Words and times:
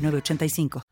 906985. 0.00 0.82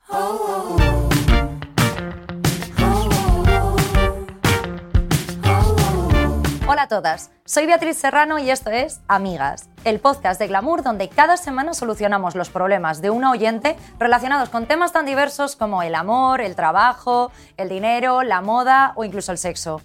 Hola 6.71 6.83
a 6.83 6.89
todas, 6.89 7.31
soy 7.45 7.67
Beatriz 7.67 7.97
Serrano 7.97 8.39
y 8.39 8.51
esto 8.51 8.71
es 8.71 9.01
Amigas, 9.09 9.69
el 9.85 10.01
podcast 10.01 10.39
de 10.39 10.49
Glamour 10.49 10.83
donde 10.83 11.09
cada 11.09 11.37
semana 11.37 11.75
solucionamos 11.75 12.35
los 12.35 12.51
problemas 12.51 13.01
de 13.01 13.11
una 13.11 13.31
oyente 13.31 13.77
relacionados 13.99 14.51
con 14.51 14.67
temas 14.67 14.93
tan 14.93 15.07
diversos 15.07 15.57
como 15.57 15.83
el 15.83 15.95
amor, 15.95 16.41
el 16.41 16.55
trabajo, 16.55 17.33
el 17.57 17.69
dinero, 17.69 18.23
la 18.23 18.43
moda 18.43 18.93
o 18.97 19.05
incluso 19.05 19.33
el 19.33 19.39
sexo. 19.39 19.81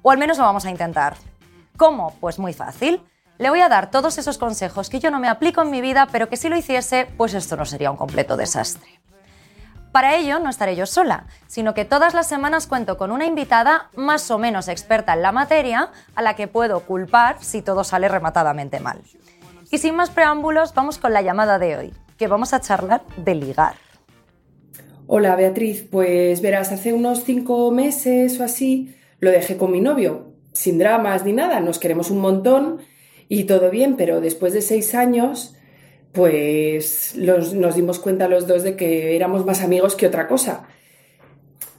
O 0.00 0.10
al 0.10 0.18
menos 0.18 0.38
lo 0.38 0.44
vamos 0.44 0.64
a 0.64 0.70
intentar. 0.70 1.16
¿Cómo? 1.76 2.16
Pues 2.18 2.38
muy 2.38 2.54
fácil. 2.54 3.02
Le 3.42 3.50
voy 3.50 3.58
a 3.58 3.68
dar 3.68 3.90
todos 3.90 4.18
esos 4.18 4.38
consejos 4.38 4.88
que 4.88 5.00
yo 5.00 5.10
no 5.10 5.18
me 5.18 5.26
aplico 5.26 5.62
en 5.62 5.70
mi 5.72 5.80
vida, 5.80 6.06
pero 6.12 6.28
que 6.28 6.36
si 6.36 6.48
lo 6.48 6.56
hiciese, 6.56 7.08
pues 7.16 7.34
esto 7.34 7.56
no 7.56 7.64
sería 7.64 7.90
un 7.90 7.96
completo 7.96 8.36
desastre. 8.36 8.88
Para 9.90 10.14
ello 10.14 10.38
no 10.38 10.48
estaré 10.48 10.76
yo 10.76 10.86
sola, 10.86 11.26
sino 11.48 11.74
que 11.74 11.84
todas 11.84 12.14
las 12.14 12.28
semanas 12.28 12.68
cuento 12.68 12.96
con 12.96 13.10
una 13.10 13.26
invitada 13.26 13.90
más 13.96 14.30
o 14.30 14.38
menos 14.38 14.68
experta 14.68 15.14
en 15.14 15.22
la 15.22 15.32
materia 15.32 15.90
a 16.14 16.22
la 16.22 16.36
que 16.36 16.46
puedo 16.46 16.86
culpar 16.86 17.38
si 17.40 17.62
todo 17.62 17.82
sale 17.82 18.06
rematadamente 18.06 18.78
mal. 18.78 19.00
Y 19.72 19.78
sin 19.78 19.96
más 19.96 20.10
preámbulos, 20.10 20.72
vamos 20.72 20.98
con 20.98 21.12
la 21.12 21.22
llamada 21.22 21.58
de 21.58 21.76
hoy, 21.76 21.94
que 22.18 22.28
vamos 22.28 22.52
a 22.52 22.60
charlar 22.60 23.02
de 23.16 23.34
ligar. 23.34 23.74
Hola 25.08 25.34
Beatriz, 25.34 25.84
pues 25.90 26.42
verás, 26.42 26.70
hace 26.70 26.92
unos 26.92 27.24
cinco 27.24 27.72
meses 27.72 28.38
o 28.38 28.44
así 28.44 28.94
lo 29.18 29.32
dejé 29.32 29.56
con 29.56 29.72
mi 29.72 29.80
novio, 29.80 30.28
sin 30.52 30.78
dramas 30.78 31.24
ni 31.24 31.32
nada, 31.32 31.58
nos 31.58 31.80
queremos 31.80 32.08
un 32.12 32.20
montón 32.20 32.91
y 33.34 33.44
todo 33.44 33.70
bien, 33.70 33.96
pero 33.96 34.20
después 34.20 34.52
de 34.52 34.60
seis 34.60 34.94
años 34.94 35.56
pues 36.12 37.14
nos 37.16 37.74
dimos 37.74 37.98
cuenta 37.98 38.28
los 38.28 38.46
dos 38.46 38.62
de 38.62 38.76
que 38.76 39.16
éramos 39.16 39.46
más 39.46 39.62
amigos 39.62 39.96
que 39.96 40.06
otra 40.06 40.28
cosa. 40.28 40.68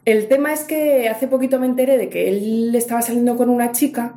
El 0.03 0.27
tema 0.27 0.51
es 0.51 0.63
que 0.63 1.07
hace 1.09 1.27
poquito 1.27 1.59
me 1.59 1.67
enteré 1.67 1.99
de 1.99 2.09
que 2.09 2.27
él 2.27 2.73
estaba 2.73 3.03
saliendo 3.03 3.37
con 3.37 3.51
una 3.51 3.71
chica 3.71 4.15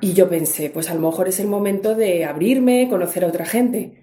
y 0.00 0.14
yo 0.14 0.30
pensé, 0.30 0.70
pues 0.70 0.88
a 0.88 0.94
lo 0.94 1.00
mejor 1.00 1.28
es 1.28 1.40
el 1.40 1.46
momento 1.46 1.94
de 1.94 2.24
abrirme, 2.24 2.88
conocer 2.88 3.22
a 3.22 3.28
otra 3.28 3.44
gente. 3.44 4.02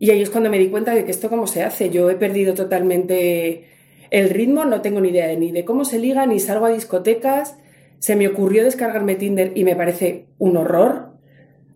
Y 0.00 0.10
ahí 0.10 0.20
es 0.20 0.30
cuando 0.30 0.50
me 0.50 0.58
di 0.58 0.70
cuenta 0.70 0.96
de 0.96 1.04
que 1.04 1.12
esto 1.12 1.30
cómo 1.30 1.46
se 1.46 1.62
hace. 1.62 1.90
Yo 1.90 2.10
he 2.10 2.16
perdido 2.16 2.54
totalmente 2.54 3.68
el 4.10 4.30
ritmo, 4.30 4.64
no 4.64 4.80
tengo 4.80 5.00
ni 5.00 5.10
idea 5.10 5.32
ni 5.36 5.52
de 5.52 5.64
cómo 5.64 5.84
se 5.84 6.00
liga, 6.00 6.26
ni 6.26 6.40
salgo 6.40 6.66
a 6.66 6.70
discotecas. 6.70 7.56
Se 8.00 8.16
me 8.16 8.26
ocurrió 8.26 8.64
descargarme 8.64 9.14
Tinder 9.14 9.52
y 9.54 9.62
me 9.62 9.76
parece 9.76 10.26
un 10.38 10.56
horror. 10.56 11.07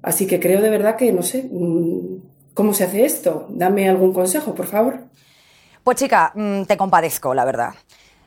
Así 0.03 0.27
que 0.27 0.41
creo 0.41 0.61
de 0.61 0.71
verdad 0.71 0.97
que, 0.97 1.13
no 1.13 1.23
sé, 1.23 1.49
mm, 1.51 2.33
¿Cómo 2.55 2.75
se 2.75 2.85
hace 2.85 3.05
esto? 3.05 3.47
Dame 3.49 3.89
algún 3.89 4.13
consejo, 4.13 4.55
por 4.55 4.67
favor. 4.67 5.01
Pues 5.85 5.97
chica, 5.97 6.33
mm, 6.35 6.65
te 6.65 6.77
compadezco, 6.77 7.35
la 7.35 7.45
verdad. 7.45 7.75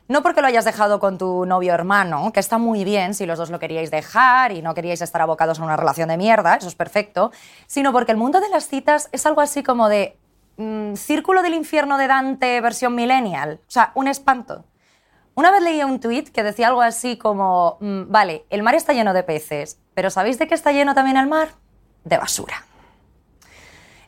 No 0.08 0.24
porque 0.24 0.42
lo 0.42 0.48
hayas 0.48 0.66
dejado 0.66 1.00
con 1.00 1.18
tu 1.18 1.46
novio 1.46 1.74
hermano, 1.74 2.32
que 2.32 2.40
está 2.40 2.58
muy 2.58 2.84
bien 2.84 3.14
si 3.14 3.26
los 3.26 3.38
dos 3.38 3.50
lo 3.50 3.60
queríais 3.60 3.92
dejar 3.92 4.52
y 4.52 4.62
no 4.62 4.74
queríais 4.74 5.02
estar 5.02 5.22
abocados 5.22 5.60
a 5.60 5.64
una 5.64 5.78
relación 5.78 6.10
de 6.10 6.18
mierda, 6.18 6.56
eso 6.56 6.68
es 6.68 6.76
perfecto, 6.76 7.32
sino 7.68 7.92
porque 7.92 8.12
el 8.12 8.18
mundo 8.18 8.40
de 8.40 8.50
las 8.50 8.68
citas 8.68 9.10
es 9.12 9.26
algo 9.26 9.42
así 9.42 9.64
como 9.64 9.90
de 9.90 10.18
mm, 10.58 10.96
Círculo 10.96 11.42
del 11.42 11.54
infierno 11.54 11.98
de 11.98 12.08
Dante 12.08 12.62
versión 12.62 12.94
millennial, 12.96 13.60
o 13.68 13.72
sea, 13.72 13.92
un 13.96 14.08
espanto. 14.08 14.66
Una 15.36 15.52
vez 15.52 15.62
leí 15.62 15.84
un 15.84 16.00
tuit 16.00 16.30
que 16.30 16.44
decía 16.44 16.68
algo 16.68 16.82
así 16.82 17.18
como, 17.18 17.78
vale, 17.82 18.46
el 18.50 18.64
mar 18.64 18.76
está 18.76 18.94
lleno 18.94 19.14
de 19.14 19.24
peces, 19.24 19.80
pero 19.94 20.10
¿sabéis 20.10 20.40
de 20.40 20.48
qué 20.48 20.56
está 20.56 20.72
lleno 20.72 20.96
también 20.96 21.18
el 21.18 21.28
mar? 21.28 21.50
De 22.06 22.18
basura. 22.18 22.66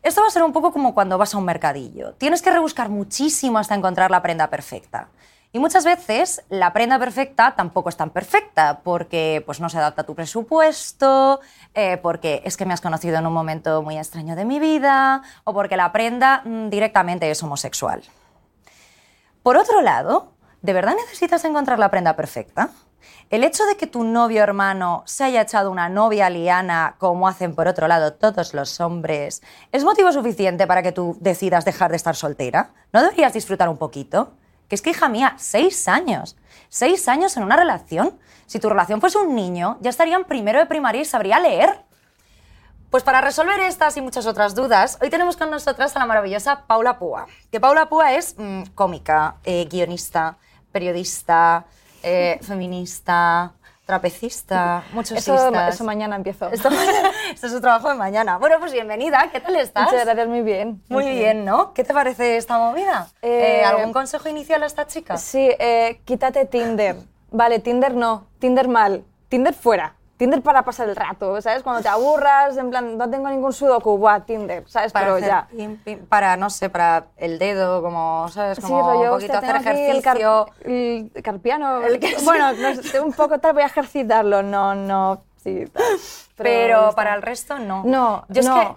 Esto 0.02 0.22
va 0.22 0.28
a 0.28 0.32
ser 0.32 0.44
un 0.44 0.54
poco 0.54 0.72
como 0.72 0.94
cuando 0.94 1.18
vas 1.18 1.34
a 1.34 1.38
un 1.38 1.44
mercadillo. 1.44 2.14
Tienes 2.14 2.42
que 2.42 2.50
rebuscar 2.50 2.88
muchísimo 2.88 3.58
hasta 3.58 3.76
encontrar 3.76 4.10
la 4.10 4.22
prenda 4.22 4.50
perfecta. 4.50 5.10
Y 5.52 5.60
muchas 5.60 5.84
veces 5.84 6.44
la 6.50 6.72
prenda 6.72 7.00
perfecta 7.00 7.56
tampoco 7.56 7.90
es 7.90 7.98
tan 7.98 8.12
perfecta 8.12 8.82
porque 8.84 9.44
pues, 9.46 9.60
no 9.60 9.70
se 9.70 9.78
adapta 9.78 10.04
a 10.04 10.06
tu 10.06 10.14
presupuesto, 10.14 11.42
eh, 11.74 11.98
porque 11.98 12.42
es 12.46 12.56
que 12.56 12.66
me 12.66 12.74
has 12.74 12.80
conocido 12.80 13.18
en 13.18 13.28
un 13.28 13.34
momento 13.34 13.82
muy 13.82 13.98
extraño 13.98 14.36
de 14.36 14.46
mi 14.46 14.60
vida 14.60 15.24
o 15.44 15.54
porque 15.54 15.76
la 15.76 15.92
prenda 15.92 16.42
mm, 16.46 16.70
directamente 16.70 17.30
es 17.32 17.42
homosexual. 17.44 18.04
Por 19.42 19.58
otro 19.58 19.82
lado, 19.82 20.34
¿de 20.62 20.74
verdad 20.74 20.96
necesitas 20.96 21.44
encontrar 21.46 21.80
la 21.80 21.90
prenda 21.90 22.16
perfecta? 22.16 22.70
El 23.30 23.44
hecho 23.44 23.66
de 23.66 23.76
que 23.76 23.88
tu 23.88 24.04
novio 24.04 24.42
hermano 24.42 25.04
se 25.06 25.26
haya 25.26 25.42
echado 25.42 25.70
una 25.70 25.90
novia 25.90 26.30
liana, 26.30 26.96
como 26.98 27.28
hacen 27.28 27.56
por 27.56 27.68
otro 27.68 27.88
lado 27.88 28.14
todos 28.14 28.54
los 28.54 28.80
hombres, 28.80 29.42
¿es 29.72 29.84
motivo 29.84 30.12
suficiente 30.14 30.66
para 30.66 30.82
que 30.82 30.94
tú 30.94 31.18
decidas 31.20 31.66
dejar 31.66 31.92
de 31.92 31.98
estar 31.98 32.16
soltera? 32.16 32.72
¿No 32.94 33.02
deberías 33.02 33.34
disfrutar 33.34 33.68
un 33.68 33.78
poquito? 33.78 34.32
Que 34.70 34.76
es 34.76 34.82
que, 34.82 34.92
hija 34.92 35.10
mía, 35.10 35.36
seis 35.38 35.88
años. 35.88 36.38
Seis 36.70 37.08
años 37.08 37.36
en 37.38 37.44
una 37.44 37.56
relación. 37.58 38.18
Si 38.46 38.60
tu 38.60 38.70
relación 38.70 39.02
fuese 39.02 39.18
un 39.18 39.36
niño, 39.36 39.78
ya 39.82 39.90
estaría 39.90 40.16
en 40.16 40.26
primero 40.26 40.60
de 40.60 40.66
primaria 40.66 41.02
y 41.02 41.06
sabría 41.06 41.40
leer. 41.40 41.84
Pues 42.90 43.04
para 43.04 43.20
resolver 43.20 43.60
estas 43.60 43.98
y 43.98 44.02
muchas 44.02 44.26
otras 44.26 44.56
dudas, 44.56 44.98
hoy 45.02 45.10
tenemos 45.10 45.36
con 45.36 45.50
nosotras 45.50 45.94
a 45.96 46.00
la 46.00 46.06
maravillosa 46.06 46.64
Paula 46.68 46.98
Púa. 46.98 47.28
Que 47.52 47.60
Paula 47.60 47.90
Púa 47.90 48.14
es 48.14 48.36
mm, 48.38 48.64
cómica, 48.76 49.36
eh, 49.44 49.68
guionista, 49.70 50.38
periodista, 50.72 51.66
eh, 52.04 52.40
feminista, 52.42 53.54
trapecista, 53.86 54.84
muchos 54.92 55.18
eso, 55.18 55.50
eso 55.68 55.84
mañana 55.84 56.18
empiezo. 56.18 56.48
Esto, 56.52 56.70
es 56.70 57.40
su 57.40 57.62
trabajo 57.62 57.90
de 57.90 57.96
mañana. 57.96 58.38
Bueno, 58.38 58.58
pues 58.60 58.74
bienvenida, 58.74 59.30
¿qué 59.32 59.40
tal 59.40 59.56
estás? 59.56 59.86
Muchas 59.86 60.06
gracias, 60.06 60.28
muy 60.28 60.42
bien. 60.42 60.84
Muy, 60.90 61.10
bien. 61.10 61.46
¿no? 61.46 61.74
¿Qué 61.74 61.84
te 61.84 61.94
parece 61.94 62.38
esta 62.38 62.58
movida? 62.58 63.08
Eh, 63.22 63.64
¿Algún 63.64 63.94
consejo 63.94 64.28
inicial 64.28 64.64
a 64.64 64.66
esta 64.66 64.88
chica? 64.88 65.18
Sí, 65.18 65.50
eh, 65.60 66.02
quítate 66.04 66.46
Tinder. 66.46 66.98
Vale, 67.32 67.60
Tinder 67.60 67.94
no, 67.94 68.28
Tinder 68.40 68.68
mal, 68.68 69.04
Tinder 69.30 69.54
fuera. 69.54 69.97
Tinder 70.18 70.42
para 70.42 70.64
pasar 70.64 70.90
el 70.90 70.96
rato, 70.96 71.40
¿sabes? 71.42 71.62
Cuando 71.62 71.84
te 71.84 71.90
aburras, 71.90 72.58
en 72.58 72.72
plan, 72.72 72.98
no 72.98 73.10
tengo 73.10 73.30
ningún 73.30 73.54
sudoku, 73.54 73.98
buah, 73.98 74.22
Tinder, 74.22 74.64
¿sabes? 74.68 74.92
Para 74.92 75.14
Pero 75.14 75.20
ya. 75.20 75.48
para, 76.10 76.36
no 76.38 76.50
sé, 76.50 76.70
para 76.70 77.06
el 77.18 77.38
dedo, 77.38 77.84
como, 77.84 78.28
¿sabes? 78.30 78.60
Como 78.60 78.80
sí, 78.80 78.84
rollo, 78.84 79.14
un 79.14 79.20
poquito 79.20 79.38
hacer 79.38 79.56
ejercicio. 79.58 80.48
El, 80.64 81.22
carpiano. 81.22 81.84
El 81.84 82.00
bueno, 82.24 82.50
un 83.04 83.14
poco 83.14 83.40
tal, 83.40 83.54
voy 83.54 83.62
a 83.62 83.68
ejercitarlo, 83.68 84.42
no, 84.42 84.74
no, 84.74 85.22
sí. 85.44 85.66
Pero, 86.36 86.94
para 86.96 87.14
el 87.14 87.22
resto, 87.22 87.60
no. 87.60 87.84
No, 87.86 88.26
yo 88.30 88.42
no. 88.42 88.62
Es 88.62 88.68
que, 88.68 88.76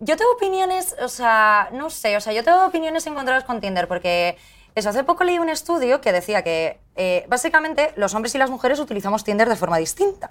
yo 0.00 0.16
tengo 0.16 0.32
opiniones, 0.32 0.96
o 1.00 1.08
sea, 1.08 1.68
no 1.72 1.88
sé, 1.90 2.16
o 2.16 2.20
sea, 2.20 2.32
yo 2.32 2.42
tengo 2.42 2.66
opiniones 2.66 3.06
encontradas 3.06 3.44
con 3.44 3.60
Tinder 3.60 3.86
porque 3.86 4.36
eso, 4.74 4.88
hace 4.88 5.04
poco 5.04 5.24
leí 5.24 5.38
un 5.38 5.48
estudio 5.48 6.00
que 6.00 6.12
decía 6.12 6.42
que 6.42 6.80
eh, 6.96 7.24
básicamente 7.28 7.92
los 7.96 8.14
hombres 8.14 8.34
y 8.34 8.38
las 8.38 8.50
mujeres 8.50 8.78
utilizamos 8.78 9.24
Tinder 9.24 9.48
de 9.48 9.56
forma 9.56 9.78
distinta. 9.78 10.30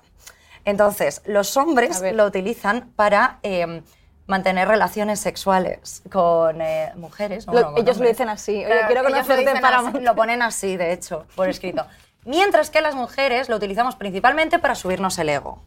Entonces, 0.65 1.21
los 1.25 1.57
hombres 1.57 2.01
lo 2.13 2.25
utilizan 2.25 2.91
para 2.95 3.39
eh, 3.43 3.81
mantener 4.27 4.67
relaciones 4.67 5.19
sexuales 5.19 6.03
con 6.11 6.61
eh, 6.61 6.91
mujeres. 6.95 7.45
ellos 7.77 7.97
lo 7.97 8.07
dicen 8.07 8.29
así. 8.29 8.63
Oye, 8.63 8.81
quiero 8.87 9.03
conocerte 9.03 9.59
para... 9.59 9.81
lo 9.81 10.15
ponen 10.15 10.41
así, 10.41 10.77
de 10.77 10.93
hecho, 10.93 11.25
por 11.35 11.49
escrito. 11.49 11.85
Mientras 12.25 12.69
que 12.69 12.81
las 12.81 12.95
mujeres 12.95 13.49
lo 13.49 13.55
utilizamos 13.55 13.95
principalmente 13.95 14.59
para 14.59 14.75
subirnos 14.75 15.17
el 15.17 15.29
ego. 15.29 15.61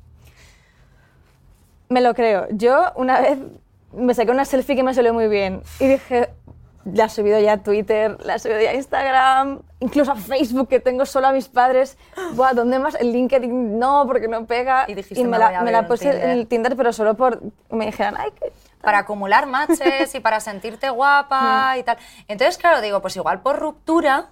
Me 1.88 2.00
lo 2.00 2.15
creo. 2.15 2.47
Yo 2.50 2.93
una 2.94 3.21
vez 3.21 3.38
me 3.93 4.15
saqué 4.15 4.31
una 4.31 4.44
selfie 4.44 4.76
que 4.76 4.82
me 4.82 4.94
salió 4.94 5.12
muy 5.12 5.29
bien 5.29 5.62
y 5.79 5.87
dije, 5.87 6.31
la 6.85 7.07
he 7.07 7.09
subido 7.09 7.41
ya 7.41 7.55
a 7.55 7.63
Twitter, 7.63 8.17
la 8.25 8.35
he 8.35 8.39
subido 8.39 8.61
ya 8.61 8.71
a 8.71 8.75
Instagram, 8.75 9.63
incluso 9.81 10.13
a 10.13 10.17
Facebook, 10.17 10.69
que 10.69 10.81
tengo 10.81 11.07
solo 11.07 11.29
a 11.29 11.33
mis 11.33 11.49
padres. 11.49 11.97
Buah, 12.35 12.53
¿dónde 12.53 12.79
más? 12.79 12.95
El 12.95 13.13
LinkedIn 13.13 13.79
no, 13.79 14.05
porque 14.07 14.29
no 14.29 14.47
pega. 14.47 14.85
Y, 14.89 14.95
dijiste, 14.95 15.25
me, 15.25 15.39
la, 15.39 15.63
me 15.63 15.73
la 15.73 15.87
puse 15.87 16.11
en 16.11 16.31
el 16.31 16.47
Tinder, 16.47 16.77
pero 16.77 16.93
solo 16.93 17.15
por... 17.15 17.41
Me 17.71 17.87
dijeron, 17.87 18.15
ay, 18.19 18.31
que... 18.33 18.53
Para 18.81 18.99
acumular 18.99 19.47
matches 19.47 20.15
y 20.15 20.21
para 20.21 20.41
sentirte 20.41 20.91
guapa 20.91 21.75
y 21.79 21.83
tal. 21.85 21.97
Entonces, 22.29 22.59
claro, 22.59 22.83
digo, 22.83 23.01
pues 23.01 23.17
igual 23.17 23.41
por 23.41 23.59
ruptura, 23.59 24.29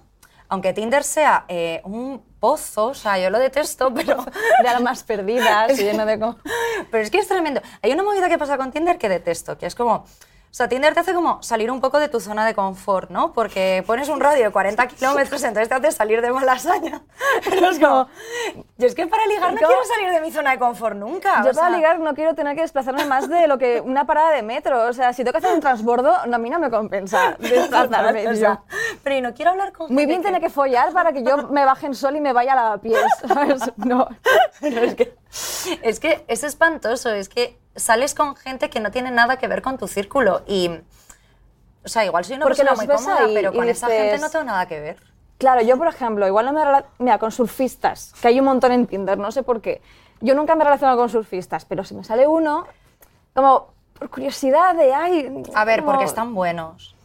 aunque 0.47 0.73
Tinder 0.73 1.03
sea 1.03 1.45
eh, 1.47 1.81
un 1.85 2.21
pozo, 2.39 2.87
o 2.87 2.93
sea, 2.93 3.17
yo 3.17 3.31
lo 3.31 3.39
detesto, 3.39 3.91
pero... 3.95 4.23
De 4.61 4.69
almas 4.69 5.03
perdidas, 5.03 5.75
lleno 5.77 6.05
de... 6.05 6.19
Pero 6.91 7.03
es 7.03 7.09
que 7.09 7.17
es 7.17 7.27
tremendo. 7.27 7.61
Hay 7.81 7.91
una 7.91 8.03
movida 8.03 8.29
que 8.29 8.37
pasa 8.37 8.57
con 8.57 8.71
Tinder 8.71 8.99
que 8.99 9.09
detesto, 9.09 9.57
que 9.57 9.65
es 9.65 9.73
como 9.73 10.05
O 10.53 10.55
sea, 10.55 10.69
Tinder 10.69 10.93
te 10.93 10.99
hace 10.99 11.15
como 11.15 11.41
salir 11.41 11.71
un 11.71 11.81
poco 11.81 11.99
de 11.99 12.09
tu 12.09 12.19
zona 12.19 12.45
de 12.45 12.53
confort, 12.53 13.09
¿no? 13.09 13.33
Porque 13.33 13.83
pones 13.87 14.07
un 14.07 14.19
radio 14.19 14.45
de 14.45 14.51
40 14.51 14.85
kilómetros, 14.85 15.41
entonces 15.41 15.67
te 15.67 15.73
hace 15.73 15.91
salir 15.91 16.21
de 16.21 16.31
malasaña. 16.31 17.01
Pero 17.49 17.71
es 17.71 17.79
como... 17.79 18.07
Yo 18.77 18.85
es 18.85 18.93
que 18.93 19.07
para 19.07 19.25
ligar 19.25 19.51
no 19.51 19.57
quiero 19.57 19.83
salir 19.83 20.11
de 20.11 20.21
mi 20.21 20.31
zona 20.31 20.51
de 20.51 20.59
confort 20.59 20.95
nunca. 20.95 21.43
Yo 21.43 21.49
o 21.49 21.53
para 21.55 21.69
sea, 21.69 21.69
ligar 21.71 21.99
no 21.99 22.13
quiero 22.13 22.35
tener 22.35 22.55
que 22.55 22.61
desplazarme 22.61 23.03
más 23.05 23.27
de 23.27 23.47
lo 23.47 23.57
que 23.57 23.81
una 23.81 24.05
parada 24.05 24.29
de 24.29 24.43
metro. 24.43 24.83
O 24.83 24.93
sea, 24.93 25.11
si 25.11 25.23
tengo 25.23 25.31
que 25.31 25.39
hacer 25.39 25.55
un 25.55 25.59
transbordo, 25.59 26.13
no, 26.27 26.35
a 26.35 26.37
mí 26.37 26.51
no 26.51 26.59
me 26.59 26.69
compensa 26.69 27.35
desplazarme. 27.39 28.27
o 28.27 28.35
sea, 28.35 28.61
pero 29.03 29.15
y 29.15 29.21
no 29.21 29.33
quiero 29.33 29.49
hablar 29.49 29.73
con 29.73 29.91
Muy 29.91 30.05
bien 30.05 30.21
tener 30.21 30.39
que 30.39 30.51
follar 30.51 30.93
para 30.93 31.13
que 31.13 31.23
yo 31.23 31.47
me 31.47 31.65
baje 31.65 31.87
en 31.87 31.95
sol 31.95 32.15
y 32.15 32.21
me 32.21 32.31
vaya 32.31 32.53
a 32.53 32.57
lavapiés. 32.57 33.01
¿sabes? 33.27 33.71
No. 33.77 34.07
Pero 34.61 34.81
es 34.81 34.93
que, 34.93 35.17
es 35.81 35.99
que 35.99 36.23
es 36.27 36.43
espantoso, 36.43 37.09
es 37.09 37.27
que 37.27 37.62
sales 37.75 38.13
con 38.15 38.35
gente 38.35 38.69
que 38.69 38.79
no 38.79 38.91
tiene 38.91 39.11
nada 39.11 39.37
que 39.37 39.47
ver 39.47 39.61
con 39.61 39.77
tu 39.77 39.87
círculo 39.87 40.41
y... 40.47 40.69
O 41.85 41.89
sea, 41.89 42.05
igual 42.05 42.23
soy 42.23 42.37
una 42.37 42.45
Porque 42.45 42.63
persona 42.63 42.77
muy 42.77 42.87
cómoda, 42.95 43.25
ahí 43.25 43.33
pero 43.33 43.51
con 43.53 43.67
esa 43.67 43.87
gente 43.87 44.17
no 44.19 44.29
tengo 44.29 44.45
nada 44.45 44.65
que 44.67 44.79
ver. 44.79 45.03
Claro, 45.37 45.61
yo 45.61 45.77
por 45.77 45.87
ejemplo, 45.87 46.25
igual 46.27 46.45
no 46.45 46.53
me 46.53 46.61
Mira, 46.99 47.17
con 47.19 47.31
surfistas, 47.31 48.13
que 48.21 48.29
hay 48.29 48.39
un 48.39 48.45
montón 48.45 48.71
en 48.71 48.87
Tinder, 48.87 49.17
no 49.17 49.31
sé 49.31 49.43
por 49.43 49.59
qué. 49.61 49.81
Yo 50.21 50.35
nunca 50.35 50.55
me 50.55 50.61
he 50.61 50.65
relacionado 50.65 50.97
con 50.97 51.09
surfistas, 51.09 51.65
pero 51.65 51.83
si 51.83 51.93
me 51.95 52.03
sale 52.05 52.25
uno, 52.27 52.65
como 53.33 53.73
por 53.99 54.09
curiosidad 54.09 54.75
de, 54.75 54.93
ay... 54.93 55.43
A 55.53 55.65
ver, 55.65 55.81
como- 55.81 55.91
porque 55.91 56.05
están 56.05 56.33
buenos. 56.33 56.95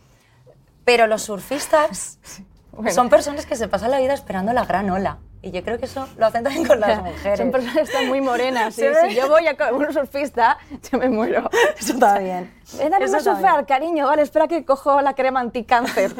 Pero 0.84 1.06
los 1.08 1.22
surfistas 1.22 2.18
Bueno. 2.72 2.92
son 2.92 3.08
personas 3.08 3.44
que 3.46 3.56
se 3.56 3.66
pasan 3.66 3.90
la 3.90 3.98
vida 3.98 4.14
esperando 4.14 4.52
la 4.52 4.64
gran 4.64 4.88
ola. 4.90 5.18
Y 5.40 5.52
yo 5.52 5.62
creo 5.62 5.78
que 5.78 5.84
eso 5.84 6.08
lo 6.16 6.26
hacen 6.26 6.42
también 6.42 6.66
con 6.66 6.80
las 6.80 7.02
mujeres. 7.04 7.38
Son 7.38 7.50
personas 7.50 7.76
que 7.76 7.82
están 7.82 8.08
muy 8.08 8.20
morenas. 8.20 8.74
Sí. 8.74 8.82
si 9.08 9.14
yo 9.14 9.28
voy 9.28 9.46
a 9.46 9.72
un 9.72 9.92
surfista, 9.92 10.58
yo 10.92 10.98
me 10.98 11.08
muero. 11.08 11.48
Eso 11.78 11.92
está 11.94 12.18
bien. 12.18 12.52
Ven 12.76 12.94
a 12.94 12.98
Eso 12.98 13.20
surfear, 13.20 13.64
cariño. 13.66 14.06
Vale, 14.06 14.22
espera 14.22 14.48
que 14.48 14.64
cojo 14.64 15.00
la 15.00 15.14
crema 15.14 15.40
anticáncer. 15.40 16.12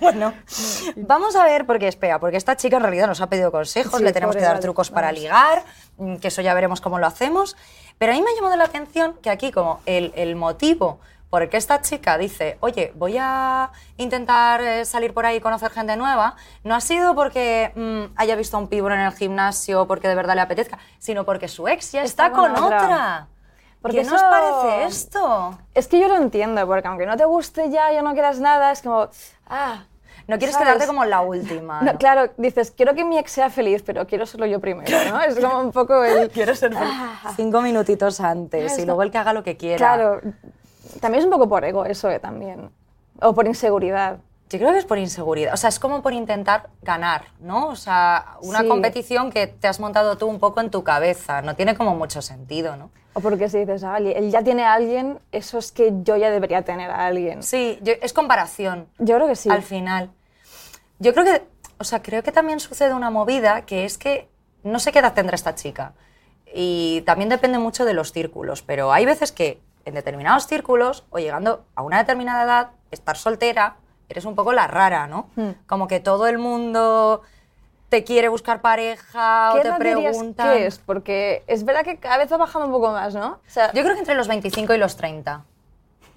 Bueno, 0.00 0.32
vamos 0.96 1.36
a 1.36 1.44
ver, 1.44 1.64
porque 1.64 1.86
espera, 1.86 2.18
porque 2.18 2.36
esta 2.36 2.56
chica 2.56 2.76
en 2.76 2.82
realidad 2.82 3.06
nos 3.06 3.20
ha 3.20 3.28
pedido 3.28 3.52
consejos, 3.52 3.98
Sí, 3.98 4.04
le 4.04 4.12
tenemos 4.12 4.34
que 4.34 4.42
dar 4.42 4.58
trucos 4.58 4.90
para 4.90 5.08
vamos. 5.08 5.20
ligar, 5.20 5.64
mm, 5.96 6.16
que 6.16 6.28
eso 6.28 6.42
ya 6.42 6.54
veremos 6.54 6.80
cómo 6.80 6.98
lo 6.98 7.06
hacemos. 7.06 7.56
Pero 7.98 8.12
a 8.12 8.14
mí 8.16 8.22
me 8.22 8.30
ha 8.30 8.34
llamado 8.34 8.56
la 8.56 8.64
atención 8.64 9.14
que 9.22 9.30
aquí, 9.30 9.52
como 9.52 9.80
el, 9.86 10.12
el 10.16 10.34
motivo 10.34 10.98
por 11.30 11.42
el 11.42 11.48
que 11.48 11.56
esta 11.56 11.80
chica 11.80 12.18
dice, 12.18 12.58
oye, 12.60 12.92
voy 12.96 13.16
a 13.18 13.70
intentar 13.96 14.60
eh, 14.62 14.84
salir 14.84 15.14
por 15.14 15.24
ahí 15.26 15.36
y 15.36 15.40
conocer 15.40 15.70
gente 15.70 15.96
nueva, 15.96 16.34
no 16.64 16.74
ha 16.74 16.80
sido 16.80 17.14
porque 17.14 17.72
mm, 17.76 18.14
haya 18.16 18.34
visto 18.36 18.56
a 18.56 18.60
un 18.60 18.66
pibón 18.68 18.92
en 18.92 19.00
el 19.00 19.12
gimnasio, 19.12 19.86
porque 19.86 20.08
de 20.08 20.16
verdad 20.16 20.34
le 20.34 20.40
apetezca, 20.40 20.78
sino 20.98 21.24
porque 21.24 21.46
su 21.48 21.68
ex 21.68 21.92
ya 21.92 22.02
está, 22.02 22.26
Está 22.26 22.36
con 22.36 22.52
con 22.52 22.64
otra. 22.64 22.84
otra. 22.84 23.26
Porque 23.80 23.98
¿Qué 23.98 24.04
nos 24.04 24.14
eso- 24.20 24.24
parece 24.28 24.84
esto? 24.86 25.58
Es 25.72 25.86
que 25.88 25.98
yo 26.00 26.08
lo 26.08 26.16
entiendo, 26.16 26.66
porque 26.66 26.88
aunque 26.88 27.06
no 27.06 27.16
te 27.16 27.24
guste 27.24 27.70
ya, 27.70 27.90
ya 27.92 28.02
no 28.02 28.12
quieras 28.12 28.40
nada, 28.40 28.72
es 28.72 28.82
como, 28.82 29.08
ah... 29.46 29.84
No 30.26 30.38
quieres 30.38 30.54
¿sabes? 30.54 30.68
quedarte 30.68 30.86
como 30.86 31.04
la 31.06 31.22
última. 31.22 31.80
No, 31.82 31.92
¿no? 31.92 31.98
claro, 31.98 32.30
dices, 32.36 32.70
quiero 32.70 32.94
que 32.94 33.04
mi 33.04 33.18
ex 33.18 33.32
sea 33.32 33.50
feliz, 33.50 33.82
pero 33.84 34.06
quiero 34.06 34.26
serlo 34.26 34.46
yo 34.46 34.60
primero, 34.60 34.96
¿no? 35.08 35.20
Es 35.22 35.34
como 35.40 35.58
un 35.58 35.72
poco 35.72 36.04
el... 36.04 36.30
Quiero 36.32 36.54
ser 36.54 36.72
feliz. 36.72 36.92
cinco 37.34 37.60
minutitos 37.62 38.20
antes 38.20 38.72
y 38.72 38.76
Eso. 38.76 38.86
luego 38.86 39.02
el 39.02 39.10
que 39.10 39.18
haga 39.18 39.32
lo 39.32 39.42
que 39.42 39.56
quiera. 39.56 39.78
Claro, 39.78 40.20
también 41.00 41.20
es 41.20 41.24
un 41.24 41.30
poco 41.32 41.48
por 41.48 41.64
ego 41.64 41.84
eso, 41.84 42.10
eh, 42.10 42.18
también. 42.18 42.70
O 43.20 43.34
por 43.34 43.46
inseguridad. 43.46 44.18
Yo 44.48 44.58
creo 44.58 44.72
que 44.72 44.78
es 44.78 44.84
por 44.84 44.98
inseguridad. 44.98 45.54
O 45.54 45.56
sea, 45.56 45.68
es 45.68 45.78
como 45.78 46.02
por 46.02 46.12
intentar 46.12 46.70
ganar, 46.82 47.26
¿no? 47.40 47.68
O 47.68 47.76
sea, 47.76 48.36
una 48.42 48.60
Sí. 48.62 48.68
competición 48.68 49.30
que 49.30 49.46
te 49.46 49.68
has 49.68 49.78
montado 49.78 50.16
tú 50.18 50.26
un 50.26 50.40
poco 50.40 50.60
en 50.60 50.70
tu 50.70 50.82
cabeza. 50.82 51.40
No 51.42 51.54
tiene 51.54 51.76
como 51.76 51.94
mucho 51.94 52.20
sentido, 52.20 52.76
¿no? 52.76 52.90
O 53.12 53.20
porque 53.20 53.48
si 53.48 53.58
dices, 53.58 53.84
ah, 53.84 53.98
él 53.98 54.30
ya 54.30 54.42
tiene 54.42 54.64
a 54.64 54.72
alguien, 54.74 55.18
eso 55.32 55.58
es 55.58 55.70
que 55.72 55.92
yo 56.02 56.16
ya 56.16 56.30
debería 56.30 56.62
tener 56.62 56.90
a 56.90 57.06
alguien. 57.06 57.42
Sí, 57.42 57.78
yo- 57.82 57.92
es 58.02 58.12
comparación. 58.12 58.86
Yo 58.98 59.16
creo 59.16 59.28
que 59.28 59.36
sí. 59.36 59.50
Al 59.50 59.62
final. 59.62 60.10
Yo 60.98 61.12
creo 61.12 61.24
que, 61.24 61.42
o 61.78 61.84
sea, 61.84 62.02
creo 62.02 62.22
que 62.22 62.32
también 62.32 62.58
sucede 62.60 62.92
una 62.94 63.10
movida 63.10 63.62
que 63.62 63.84
es 63.84 63.98
que 63.98 64.28
no 64.64 64.78
sé 64.80 64.90
qué 64.92 64.98
edad 64.98 65.14
tendrá 65.14 65.34
esta 65.34 65.54
chica. 65.54 65.92
Y 66.52 67.02
también 67.02 67.28
depende 67.28 67.58
mucho 67.58 67.84
de 67.84 67.94
los 67.94 68.12
círculos, 68.12 68.62
pero 68.62 68.92
hay 68.92 69.06
veces 69.06 69.30
que 69.32 69.60
en 69.84 69.94
determinados 69.94 70.46
círculos 70.46 71.04
o 71.10 71.18
llegando 71.18 71.64
a 71.74 71.82
una 71.82 71.98
determinada 71.98 72.44
edad, 72.44 72.70
estar 72.90 73.16
soltera, 73.16 73.76
eres 74.08 74.24
un 74.24 74.34
poco 74.34 74.52
la 74.52 74.66
rara, 74.66 75.06
¿no? 75.06 75.28
Hmm. 75.36 75.50
Como 75.66 75.88
que 75.88 76.00
todo 76.00 76.26
el 76.26 76.38
mundo 76.38 77.22
te 77.88 78.04
quiere 78.04 78.28
buscar 78.28 78.60
pareja 78.60 79.52
o 79.52 79.56
¿Qué 79.56 79.62
te 79.62 79.72
preguntan. 79.72 80.52
que 80.52 80.66
es? 80.66 80.78
Porque 80.78 81.44
es 81.46 81.64
verdad 81.64 81.82
que 81.82 81.98
cada 81.98 82.18
vez 82.18 82.32
va 82.32 82.36
bajando 82.36 82.66
un 82.66 82.72
poco 82.72 82.92
más, 82.92 83.14
¿no? 83.14 83.32
O 83.32 83.40
sea, 83.50 83.72
Yo 83.72 83.82
creo 83.82 83.94
que 83.94 84.00
entre 84.00 84.14
los 84.14 84.28
25 84.28 84.74
y 84.74 84.78
los 84.78 84.96
30. 84.96 85.44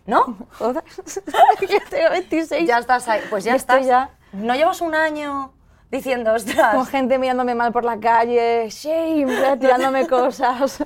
¿No? 0.05 0.37
joder, 0.57 0.83
yo 1.69 1.77
tengo 1.89 2.09
26. 2.11 2.67
Ya 2.67 2.77
estás 2.77 3.07
ahí. 3.07 3.21
Pues 3.29 3.43
ya 3.43 3.55
estás. 3.55 3.85
ya. 3.85 4.11
No 4.33 4.55
llevas 4.55 4.81
un 4.81 4.95
año 4.95 5.51
diciendo, 5.93 6.33
ostras. 6.33 6.75
Con 6.75 6.85
gente 6.85 7.17
mirándome 7.17 7.55
mal 7.55 7.71
por 7.71 7.85
la 7.85 7.99
calle, 7.99 8.67
shame, 8.69 9.57
tirándome 9.57 10.07
cosas. 10.09 10.83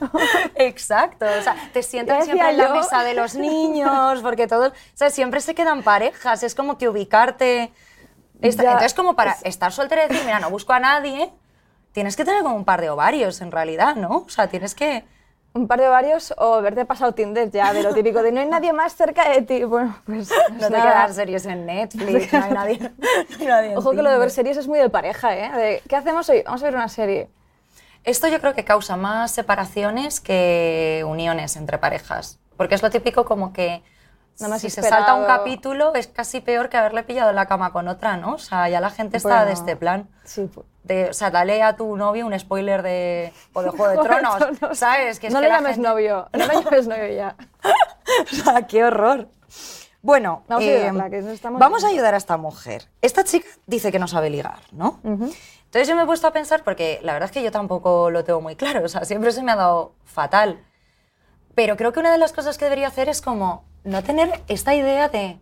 Exacto, 0.56 1.25
o 1.25 1.42
sea, 1.42 1.56
te 1.74 1.81
sientan 1.81 2.24
siempre 2.24 2.50
en 2.51 2.57
la 2.57 2.68
yo. 2.68 2.75
mesa 2.75 3.04
de 3.04 3.13
los 3.13 3.36
niños, 3.36 4.21
porque 4.21 4.48
todos, 4.48 4.69
o 4.69 4.74
sea, 4.94 5.09
siempre 5.09 5.42
se 5.42 5.56
quedan 5.56 5.81
parejas, 5.83 6.44
es 6.44 6.54
como 6.56 6.77
que 6.77 6.89
ubicarte. 6.89 7.71
esta- 8.42 8.63
entonces, 8.63 8.94
como 8.94 9.15
para 9.15 9.31
es- 9.31 9.42
estar 9.45 9.71
soltera 9.71 10.06
y 10.06 10.09
decir, 10.09 10.24
mira, 10.25 10.39
no 10.39 10.50
busco 10.51 10.74
a 10.74 10.80
nadie, 10.80 11.31
tienes 11.92 12.15
que 12.15 12.24
tener 12.25 12.44
como 12.44 12.56
un 12.56 12.65
par 12.65 12.81
de 12.81 12.89
ovarios 12.92 13.42
en 13.42 13.51
realidad, 13.51 13.95
¿no? 13.95 14.10
O 14.27 14.30
sea, 14.30 14.48
tienes 14.48 14.75
que. 14.75 15.06
Un 15.57 15.68
par 15.68 15.80
de 15.80 15.88
varios 15.88 16.33
o 16.38 16.56
haberte 16.56 16.86
pasado 16.86 17.13
Tinder 17.13 17.50
ya, 17.51 17.74
de 17.74 17.83
lo 17.83 17.94
típico 17.94 18.21
de 18.21 18.31
no 18.31 18.39
hay 18.39 18.48
nadie 18.48 18.71
más 18.74 18.95
cerca 18.95 19.30
de 19.30 19.42
ti. 19.42 19.63
Bueno, 19.63 19.98
pues, 20.06 20.30
No 20.30 20.36
pues 20.57 20.68
te 20.68 20.69
nada. 20.69 20.83
quedas 20.83 21.15
series 21.15 21.45
en 21.45 21.65
Netflix, 21.65 22.31
no 22.31 22.44
hay 22.44 22.51
nadie. 22.51 22.80
no 23.30 23.38
hay 23.39 23.48
nadie 23.48 23.77
Ojo 23.77 23.92
que 23.92 24.01
lo 24.01 24.09
de 24.09 24.18
ver 24.18 24.31
series 24.31 24.57
es 24.57 24.68
muy 24.68 24.80
de 24.80 24.89
pareja, 24.89 25.36
¿eh? 25.36 25.51
De, 25.57 25.81
¿Qué 25.88 25.95
hacemos 25.95 26.30
hoy? 26.30 26.44
Vamos 26.45 26.62
a 26.62 26.65
ver 26.65 26.75
una 26.75 26.89
serie. 26.89 27.30
Esto 28.04 28.27
yo 28.27 28.39
creo 28.39 28.54
que 28.54 28.63
causa 28.63 28.95
más 28.95 29.31
separaciones 29.31 30.21
que 30.21 31.04
uniones 31.06 31.57
entre 31.57 31.77
parejas. 31.77 32.39
Porque 32.56 32.75
es 32.75 32.81
lo 32.81 32.89
típico 32.89 33.25
como 33.25 33.51
que 33.51 33.83
No 34.39 34.50
me 34.50 34.56
has 34.56 34.62
si 34.62 34.69
se 34.69 34.81
salta 34.81 35.13
un 35.16 35.22
esperado. 35.22 35.25
capítulo 35.39 35.94
es 35.95 36.07
casi 36.07 36.42
peor 36.42 36.69
que 36.69 36.78
haberle 36.78 37.04
pillado 37.04 37.30
en 37.31 37.36
la 37.36 37.48
cama 37.48 37.72
con 37.72 37.88
otra, 37.88 38.18
¿no? 38.18 38.34
O 38.36 38.38
sea, 38.38 38.69
ya 38.69 38.80
la 38.80 38.89
gente 38.92 39.18
está 39.18 39.30
Bueno, 39.30 39.45
de 39.45 39.54
este 39.54 39.75
plan. 39.75 40.10
Sí, 40.24 40.50
pues. 40.54 40.66
De, 40.84 41.10
o 41.10 41.13
sea, 41.13 41.31
dale 41.31 41.62
a 41.63 41.75
tu 41.75 41.98
novio 41.98 42.25
un 42.28 42.38
spoiler 42.39 42.81
de, 42.84 43.34
o 43.54 43.62
de 43.63 43.69
Juego 43.72 44.04
de 44.04 44.07
Tronos. 44.07 44.78
¿sabes? 44.78 45.19
Que 45.19 45.28
es 45.28 45.34
no 45.34 45.39
que 45.39 45.45
le 45.45 45.50
la 45.50 45.56
llames 45.57 45.74
gente- 45.75 45.89
novio, 45.89 46.30
no 46.34 46.45
le 46.48 46.54
llames 46.63 46.88
novio 46.88 47.13
ya. 47.16 47.36
o 48.31 48.36
sea, 48.36 48.62
qué 48.68 48.84
horror. 48.86 49.28
Bueno, 50.04 50.44
Vamos 50.48 50.63
a 50.63 50.68
eh, 50.68 50.75
ayudarla, 50.78 51.10
que 51.10 51.22
nos 51.22 51.34
estamos- 51.34 51.60
vamos 51.60 51.84
a 51.84 51.88
ayudar 51.88 52.13
a 52.13 52.18
esta 52.18 52.38
mujer. 52.38 52.88
Esta 53.01 53.24
chica 53.24 53.48
dice 53.66 53.91
que 53.91 54.00
no 54.00 54.08
sabe 54.08 54.29
ligar, 54.29 54.60
¿no? 54.72 55.00
Entonces 55.03 55.88
yo 55.88 55.96
me 55.98 56.03
he 56.03 56.06
puesto 56.06 56.27
a 56.27 56.32
pensar, 56.32 56.63
porque 56.63 57.00
la 57.03 57.12
verdad 57.13 57.25
es 57.27 57.34
que 57.34 57.44
yo 57.44 57.51
tampoco 57.51 58.10
lo 58.12 58.24
tengo 58.24 58.39
muy 58.39 58.56
claro, 58.56 58.86
o 58.86 58.88
sea, 58.88 59.03
siempre 59.03 59.32
se 59.32 59.41
me 59.44 59.51
ha 59.51 59.56
dado 59.58 59.96
fatal. 60.06 60.63
Pero 61.56 61.75
creo 61.75 61.91
que 61.91 62.00
una 62.00 62.12
de 62.12 62.20
las 62.20 62.32
cosas 62.32 62.58
que 62.58 62.65
debería 62.65 62.88
hacer 62.88 63.10
es 63.10 63.20
como 63.22 63.65
no 63.88 64.03
tener 64.03 64.41
esta 64.48 64.75
idea 64.75 65.10
de 65.10 65.39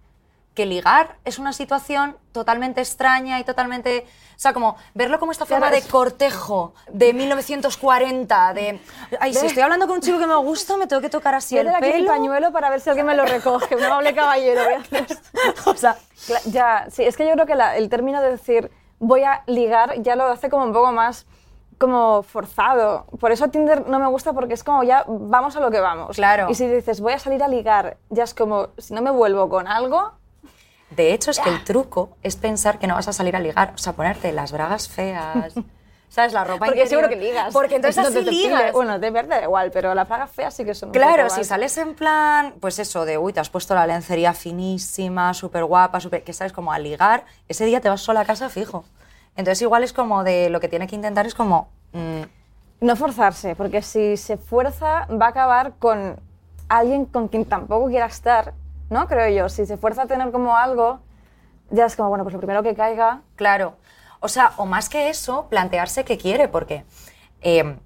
que 0.54 0.66
ligar 0.66 1.18
es 1.26 1.38
una 1.38 1.52
situación 1.52 2.16
totalmente 2.32 2.80
extraña 2.82 3.40
y 3.40 3.44
totalmente... 3.44 4.06
O 4.38 4.40
sea, 4.40 4.54
como 4.54 4.76
verlo 4.94 5.20
como 5.20 5.32
esta 5.32 5.46
forma 5.46 5.70
de 5.70 5.82
cortejo 5.82 6.74
de 6.90 7.14
1940, 7.14 8.54
de... 8.54 8.80
Ay, 9.20 9.34
si 9.34 9.46
estoy 9.46 9.64
hablando 9.64 9.88
con 9.88 9.96
un 9.98 10.02
chico 10.02 10.20
que 10.20 10.28
me 10.28 10.36
gusta, 10.36 10.78
me 10.78 10.88
tengo 10.88 11.02
que 11.02 11.10
tocar 11.10 11.36
así 11.36 11.58
el 11.58 11.70
pelo. 11.80 12.08
pañuelo 12.08 12.52
para 12.52 12.70
ver 12.70 12.80
si 12.82 12.90
alguien 12.90 13.06
me 13.06 13.16
lo 13.16 13.26
recoge. 13.26 13.76
Un 13.76 13.84
amable 13.84 14.14
caballero. 14.14 14.62
O 15.66 15.76
sea, 15.76 15.98
Ya, 16.46 16.88
sí, 16.90 17.04
es 17.04 17.16
que 17.18 17.26
yo 17.28 17.34
creo 17.34 17.46
que 17.46 17.56
la- 17.56 17.76
el 17.78 17.90
término 17.90 18.22
de 18.22 18.32
decir 18.32 18.72
voy 19.00 19.24
a 19.24 19.44
ligar 19.48 20.02
ya 20.02 20.16
lo 20.16 20.26
hace 20.26 20.50
como 20.50 20.64
un 20.66 20.74
poco 20.74 20.92
más 20.92 21.26
como 21.78 22.24
forzado. 22.24 23.06
Por 23.20 23.32
eso 23.32 23.50
Tinder 23.50 23.88
no 23.88 24.00
me 24.00 24.08
gusta 24.08 24.34
porque 24.34 24.54
es 24.54 24.64
como 24.64 24.84
ya 24.84 25.06
vamos 25.08 25.56
a 25.56 25.60
lo 25.60 25.72
que 25.72 25.80
vamos. 25.80 26.16
Claro. 26.16 26.48
Y 26.50 26.56
si 26.56 26.68
dices 26.68 27.02
voy 27.02 27.14
a 27.14 27.20
salir 27.20 27.44
a 27.44 27.48
ligar, 27.48 27.98
ya 28.10 28.24
es 28.24 28.34
como 28.34 28.70
si 28.78 28.94
no 28.94 29.02
me 29.02 29.12
vuelvo 29.12 29.50
con 29.50 29.68
algo, 29.68 30.14
De 30.90 31.14
hecho, 31.14 31.32
es 31.32 31.40
que 31.40 31.50
el 31.50 31.64
truco 31.66 32.10
es 32.24 32.36
pensar 32.36 32.80
que 32.80 32.88
no 32.88 32.96
vas 32.96 33.08
a 33.08 33.14
salir 33.14 33.36
a 33.36 33.40
ligar, 33.40 33.74
o 33.76 33.78
sea, 33.78 33.94
ponerte 33.94 34.32
las 34.32 34.52
bragas 34.52 34.88
feas, 34.88 35.54
¿sabes? 36.10 36.32
La 36.32 36.44
ropa 36.44 36.66
porque 36.68 36.82
interior. 36.84 36.88
seguro 36.88 37.10
que 37.10 37.16
ligas. 37.16 37.54
Porque 37.54 37.76
entonces 37.76 37.98
Entonces 37.98 38.28
así 38.28 38.42
te 38.42 38.48
ligas. 38.48 38.72
Bueno, 38.72 39.00
de 39.00 39.12
verdad 39.12 39.40
da 39.40 39.44
igual, 39.44 39.72
pero 39.72 39.94
las 39.94 40.08
plagas 40.08 40.32
feas 40.32 40.54
sí 40.54 40.64
que 40.64 40.74
son 40.74 40.92
Claro, 40.92 41.30
si 41.30 41.44
sales 41.44 41.78
en 41.78 41.96
plan, 41.96 42.54
pues 42.62 42.80
eso, 42.80 43.04
de 43.04 43.18
uy, 43.18 43.34
te 43.34 43.40
has 43.40 43.50
puesto 43.50 43.74
la 43.76 43.86
lencería 43.88 44.34
finísima, 44.34 45.34
súper 45.34 45.66
guapa, 45.66 46.00
súper, 46.00 46.24
que 46.24 46.34
sabes, 46.34 46.54
como 46.54 46.72
a 46.72 46.80
ligar, 46.80 47.26
ese 47.50 47.66
día 47.66 47.82
te 47.82 47.90
vas 47.90 48.02
sola 48.02 48.22
a 48.22 48.26
casa 48.26 48.50
fijo. 48.50 48.86
Entonces 49.36 49.62
igual 49.62 49.84
es 49.84 49.94
como 49.94 50.24
de 50.24 50.50
lo 50.50 50.60
que 50.60 50.70
tiene 50.70 50.88
que 50.88 50.96
intentar 50.96 51.26
es 51.26 51.36
como, 51.36 51.70
mm, 51.94 52.22
No 52.82 52.96
forzarse, 52.96 53.56
porque 53.56 53.82
si 53.82 54.18
se 54.18 54.38
fuerza 54.38 55.08
va 55.10 55.28
a 55.28 55.30
acabar 55.30 55.74
con 55.80 56.20
alguien 56.68 57.06
con 57.06 57.30
quien 57.30 57.46
tampoco 57.46 57.88
quiera 57.88 58.06
estar, 58.06 58.54
¿no? 58.90 59.08
Creo 59.08 59.30
yo. 59.30 59.50
Si 59.50 59.66
se 59.66 59.78
fuerza 59.78 60.04
a 60.04 60.06
tener 60.08 60.32
como 60.32 60.56
algo, 60.56 61.00
ya 61.72 61.86
es 61.86 61.96
como, 61.96 62.10
bueno, 62.10 62.24
pues 62.24 62.34
lo 62.34 62.40
primero 62.40 62.64
que 62.64 62.76
caiga. 62.76 63.22
Claro. 63.36 63.76
O 64.20 64.28
sea, 64.28 64.54
o 64.58 64.66
más 64.66 64.90
que 64.90 65.10
eso, 65.10 65.48
plantearse 65.50 66.04
qué 66.04 66.18
quiere, 66.18 66.48
porque. 66.48 66.84
eh, 67.42 67.78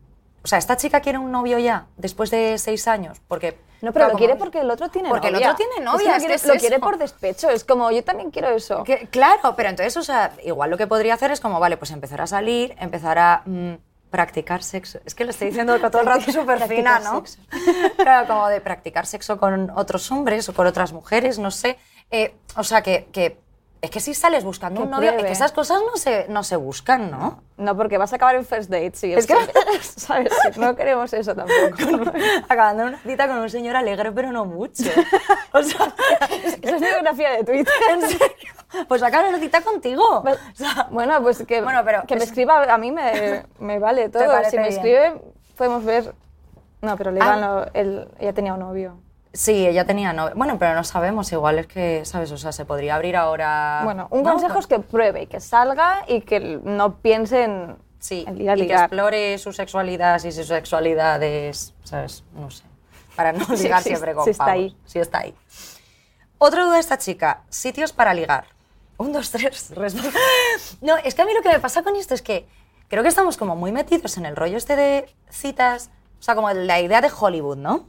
o 0.43 0.47
sea, 0.47 0.57
esta 0.57 0.77
chica 0.77 1.01
quiere 1.01 1.17
un 1.17 1.31
novio 1.31 1.59
ya, 1.59 1.87
después 1.97 2.31
de 2.31 2.57
seis 2.57 2.87
años, 2.87 3.19
porque 3.27 3.59
No, 3.81 3.93
pero 3.93 4.09
lo 4.09 4.15
quiere 4.17 4.35
porque 4.35 4.59
el 4.61 4.69
otro 4.71 4.89
tiene 4.89 5.09
Porque 5.09 5.27
el 5.27 5.33
novia. 5.33 5.51
otro 5.51 5.57
tiene 5.57 5.75
Es 5.77 5.81
novia, 5.83 6.11
lo 6.13 6.17
quiere, 6.19 6.27
que 6.27 6.33
es 6.35 6.45
lo 6.45 6.53
quiere 6.55 6.75
eso. 6.77 6.83
por 6.85 6.97
despecho. 6.97 7.49
Es 7.49 7.63
como, 7.63 7.91
yo 7.91 8.03
también 8.03 8.29
quiero 8.31 8.49
eso. 8.49 8.83
Que- 8.83 9.07
claro, 9.07 9.55
pero 9.55 9.69
entonces, 9.69 9.95
o 9.97 10.03
sea, 10.03 10.33
igual 10.43 10.69
lo 10.69 10.77
que 10.77 10.87
podría 10.87 11.13
hacer 11.13 11.31
es 11.31 11.39
como, 11.39 11.59
vale, 11.59 11.77
pues 11.77 11.91
empezar 11.91 12.21
a 12.21 12.27
salir, 12.27 12.75
empezar 12.79 13.17
a 13.17 13.41
mm, 13.45 13.73
practicar 14.09 14.63
sexo. 14.63 14.99
Es 15.05 15.15
que 15.15 15.23
lo 15.23 15.29
estoy 15.31 15.47
diciendo 15.49 15.77
todo 15.79 16.01
el 16.01 16.07
rato 16.07 16.31
súper 16.31 16.61
fina, 16.67 16.99
¿no? 16.99 17.17
sexo. 17.25 17.39
Claro, 17.97 18.27
como 18.27 18.47
de 18.47 18.59
practicar 18.61 19.05
sexo 19.05 19.37
con 19.39 19.69
otros 19.75 20.11
hombres 20.11 20.49
o 20.49 20.53
con 20.53 20.67
otras 20.67 20.91
mujeres, 20.93 21.37
no 21.39 21.51
sé. 21.51 21.77
Eh, 22.11 22.33
o 22.55 22.63
sea, 22.63 22.81
que, 22.81 23.07
que 23.11 23.37
es 23.81 23.89
que 23.91 23.99
si 24.01 24.13
sales 24.13 24.43
buscando 24.43 24.81
Que 24.81 24.85
un 24.85 24.91
novio, 24.91 25.11
es 25.11 25.23
que 25.23 25.31
esas 25.31 25.51
cosas 25.53 25.81
no 25.89 25.95
se, 25.97 26.27
no 26.27 26.43
se 26.43 26.55
buscan, 26.57 27.09
¿no? 27.11 27.41
No, 27.57 27.77
porque 27.77 27.97
vas 27.97 28.11
a 28.11 28.17
acabar 28.17 28.35
en 28.35 28.45
first 28.45 28.69
date. 28.69 28.91
Sí, 28.93 29.13
Es 29.13 29.25
que- 29.25 29.35
¿sabes? 29.81 30.33
Sí, 30.53 30.59
No 30.59 30.75
queremos 30.75 31.13
eso 31.13 31.33
tampoco. 31.35 32.11
Acabando 32.49 32.83
una 32.83 32.97
cita 32.99 33.27
con 33.27 33.37
un 33.37 33.49
señor 33.49 33.75
alegre, 33.77 34.11
pero 34.11 34.31
no 34.31 34.45
mucho. 34.45 34.83
O 35.53 35.63
sea, 35.63 35.93
Esa 36.61 36.75
es 36.75 36.81
mi 36.81 36.87
biografía 36.87 37.31
de 37.31 37.43
Twitter. 37.43 37.73
¿en 37.91 38.01
serio? 38.01 38.53
Pues 38.87 39.01
acabar 39.01 39.29
una 39.29 39.39
cita 39.39 39.61
contigo. 39.61 40.21
Pues, 40.21 40.37
O 40.37 40.55
sea, 40.55 40.87
bueno, 40.91 41.21
pues 41.23 41.43
que, 41.47 41.61
Bueno, 41.61 41.81
pero 41.83 42.03
que 42.05 42.15
me 42.15 42.21
es- 42.23 42.27
escriba, 42.29 42.63
a 42.71 42.77
mí 42.77 42.91
me, 42.91 43.45
me 43.59 43.79
vale 43.79 44.09
todo. 44.09 44.23
Si 44.49 44.57
me 44.57 44.63
bien. 44.63 44.73
escribe, 44.75 45.21
podemos 45.57 45.83
ver. 45.85 46.13
No, 46.81 46.95
pero 46.95 47.11
le 47.11 47.19
Ah. 47.21 47.35
lo- 47.37 47.65
él, 47.73 48.07
ella 48.19 48.33
tenía 48.33 48.53
un 48.53 48.59
novio. 48.59 48.99
Sí, 49.31 49.67
ella 49.67 49.85
tenía 49.85 50.11
novio. 50.11 50.33
Bueno, 50.35 50.57
pero 50.57 50.73
no 50.73 50.83
sabemos, 50.83 51.31
igual 51.31 51.59
es 51.59 51.67
que, 51.67 52.03
¿sabes? 52.03 52.31
O 52.31 52.37
sea, 52.37 52.51
se 52.51 52.65
podría 52.65 52.95
abrir 52.95 53.15
ahora. 53.15 53.81
Bueno, 53.83 54.07
un 54.09 54.23
¿no? 54.23 54.31
consejo 54.31 54.59
es 54.59 54.67
que 54.67 54.79
pruebe 54.79 55.23
y 55.23 55.27
que 55.27 55.39
salga 55.39 56.03
y 56.07 56.21
que 56.21 56.39
no 56.63 56.97
piense 56.97 57.43
en, 57.43 57.77
Sí, 57.99 58.23
en 58.27 58.41
ir 58.41 58.49
a 58.49 58.57
y 58.57 58.65
que 58.65 58.73
explore 58.73 59.37
su 59.37 59.51
sexualidad, 59.51 60.19
si 60.19 60.31
su 60.31 60.43
sexualidad 60.45 61.21
es, 61.21 61.73
¿sabes? 61.83 62.23
No 62.33 62.49
sé. 62.49 62.63
Para 63.15 63.33
no 63.33 63.45
Sí 63.55 63.63
ligar 63.63 63.79
existe, 63.79 63.89
siempre 63.89 64.15
con 64.15 64.23
sí 64.23 64.31
está 64.31 64.45
pavos. 64.45 64.57
ahí. 64.57 64.77
Sí 64.85 64.99
está 64.99 65.19
ahí. 65.19 65.35
Otra 66.37 66.63
duda 66.63 66.75
de 66.75 66.79
esta 66.79 66.97
chica, 66.97 67.43
sitios 67.49 67.91
para 67.91 68.13
ligar. 68.13 68.45
Un, 68.97 69.11
dos, 69.11 69.29
tres. 69.29 69.71
No, 70.81 70.97
es 70.97 71.13
que 71.13 71.21
a 71.21 71.25
mí 71.25 71.33
lo 71.33 71.41
que 71.41 71.49
me 71.49 71.59
pasa 71.59 71.83
con 71.83 71.95
esto 71.95 72.13
es 72.13 72.21
que 72.21 72.47
creo 72.87 73.03
que 73.03 73.09
estamos 73.09 73.37
como 73.37 73.55
muy 73.55 73.71
metidos 73.71 74.17
en 74.17 74.25
el 74.25 74.35
rollo 74.35 74.57
este 74.57 74.75
de 74.75 75.13
citas, 75.29 75.89
o 76.19 76.23
sea, 76.23 76.35
como 76.35 76.49
la 76.51 76.79
idea 76.79 77.01
de 77.01 77.11
Hollywood, 77.17 77.57
¿no? 77.57 77.87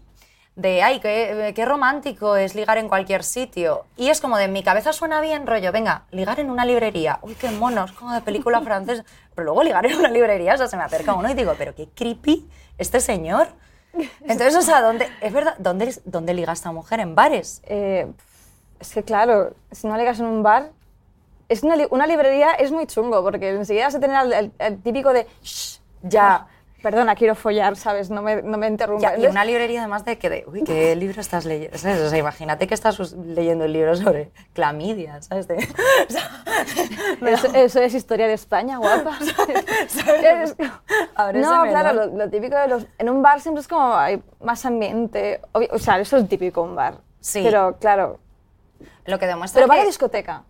De, 0.60 0.82
ay, 0.82 1.00
qué, 1.00 1.52
qué 1.54 1.64
romántico 1.64 2.36
es 2.36 2.54
ligar 2.54 2.76
en 2.78 2.88
cualquier 2.88 3.22
sitio. 3.24 3.86
Y 3.96 4.08
es 4.10 4.20
como 4.20 4.36
de, 4.36 4.48
mi 4.48 4.62
cabeza 4.62 4.92
suena 4.92 5.20
bien, 5.20 5.46
rollo, 5.46 5.72
venga, 5.72 6.04
ligar 6.10 6.38
en 6.40 6.50
una 6.50 6.64
librería. 6.64 7.18
Uy, 7.22 7.34
qué 7.34 7.50
mono, 7.50 7.84
es 7.84 7.92
como 7.92 8.12
de 8.12 8.20
película 8.20 8.60
francesa. 8.68 9.04
Pero 9.34 9.44
luego 9.46 9.62
ligar 9.62 9.86
en 9.86 9.96
una 9.98 10.08
librería, 10.10 10.54
o 10.54 10.56
sea, 10.58 10.66
se 10.68 10.76
me 10.76 10.82
acerca 10.82 11.14
uno 11.14 11.30
y 11.30 11.34
digo, 11.34 11.54
pero 11.56 11.74
qué 11.74 11.88
creepy 11.94 12.48
este 12.78 13.00
señor. 13.00 13.48
Entonces, 14.20 14.54
o 14.56 14.62
sea, 14.62 14.82
¿dónde, 14.82 15.08
es 15.20 15.32
verdad, 15.32 15.54
¿dónde, 15.58 15.94
dónde 16.04 16.34
liga 16.34 16.52
esta 16.52 16.70
mujer? 16.72 17.00
¿En 17.00 17.14
bares? 17.14 17.62
Eh, 17.66 18.06
es 18.78 18.92
que 18.92 19.02
claro, 19.02 19.54
si 19.72 19.86
no 19.86 19.96
ligas 19.96 20.20
en 20.20 20.26
un 20.26 20.42
bar, 20.42 20.70
es 21.48 21.62
una, 21.62 21.74
li- 21.74 21.88
una 21.90 22.06
librería 22.06 22.52
es 22.52 22.70
muy 22.70 22.86
chungo 22.86 23.22
porque 23.24 23.48
enseguida 23.50 23.86
vas 23.86 23.94
a 23.96 24.00
tener 24.00 24.24
el, 24.26 24.32
el- 24.32 24.52
el 24.58 24.82
típico 24.82 25.12
de 25.12 25.26
"Shh, 25.42 25.80
ya, 26.02 26.46
perdona, 26.82 27.14
quiero 27.14 27.34
follar, 27.34 27.76
¿sabes? 27.76 28.10
No 28.10 28.22
me, 28.22 28.42
no 28.42 28.58
me 28.58 28.66
interrumpa. 28.66 29.16
Ya, 29.16 29.18
y 29.18 29.26
una 29.26 29.44
librería 29.44 29.80
además 29.80 30.04
de 30.04 30.18
que, 30.18 30.28
de, 30.30 30.44
uy, 30.46 30.64
¿qué 30.64 30.94
libro 30.96 31.20
estás 31.20 31.44
leyendo? 31.44 31.76
¿Sabes? 31.78 32.00
O 32.00 32.08
sea, 32.10 32.18
imagínate 32.18 32.66
que 32.66 32.74
estás 32.74 33.12
leyendo 33.12 33.64
el 33.64 33.72
libro 33.72 33.94
sobre 33.96 34.30
clamidia, 34.52 35.20
¿sabes? 35.22 35.46
De- 35.48 35.56
o 36.08 36.10
sea, 36.12 36.30
me 37.20 37.32
da- 37.32 37.58
eso, 37.60 37.80
es 37.80 37.94
historia 37.94 38.26
de 38.26 38.34
España, 38.34 38.78
guapa. 38.78 39.18
No, 41.34 41.62
claro, 41.64 41.92
lo, 41.92 42.06
lo 42.06 42.30
típico 42.30 42.56
de 42.56 42.68
los... 42.68 42.86
En 42.98 43.08
un 43.10 43.22
bar 43.22 43.40
siempre 43.40 43.60
es 43.60 43.68
como 43.68 43.94
hay 43.96 44.22
más 44.40 44.64
ambiente. 44.64 45.40
obvio- 45.52 45.68
o 45.72 45.78
sea, 45.78 45.98
eso 46.00 46.16
es 46.16 46.28
típico 46.28 46.62
un 46.62 46.74
bar. 46.76 46.94
Sí. 47.20 47.42
Pero 47.44 47.76
claro, 47.78 48.18
Lo 49.04 49.18
que 49.18 49.26
demuestra 49.26 49.58
pero 49.60 49.68
bar 49.68 49.78
que- 49.78 49.82
a 49.82 49.86
discoteca. 49.86 50.44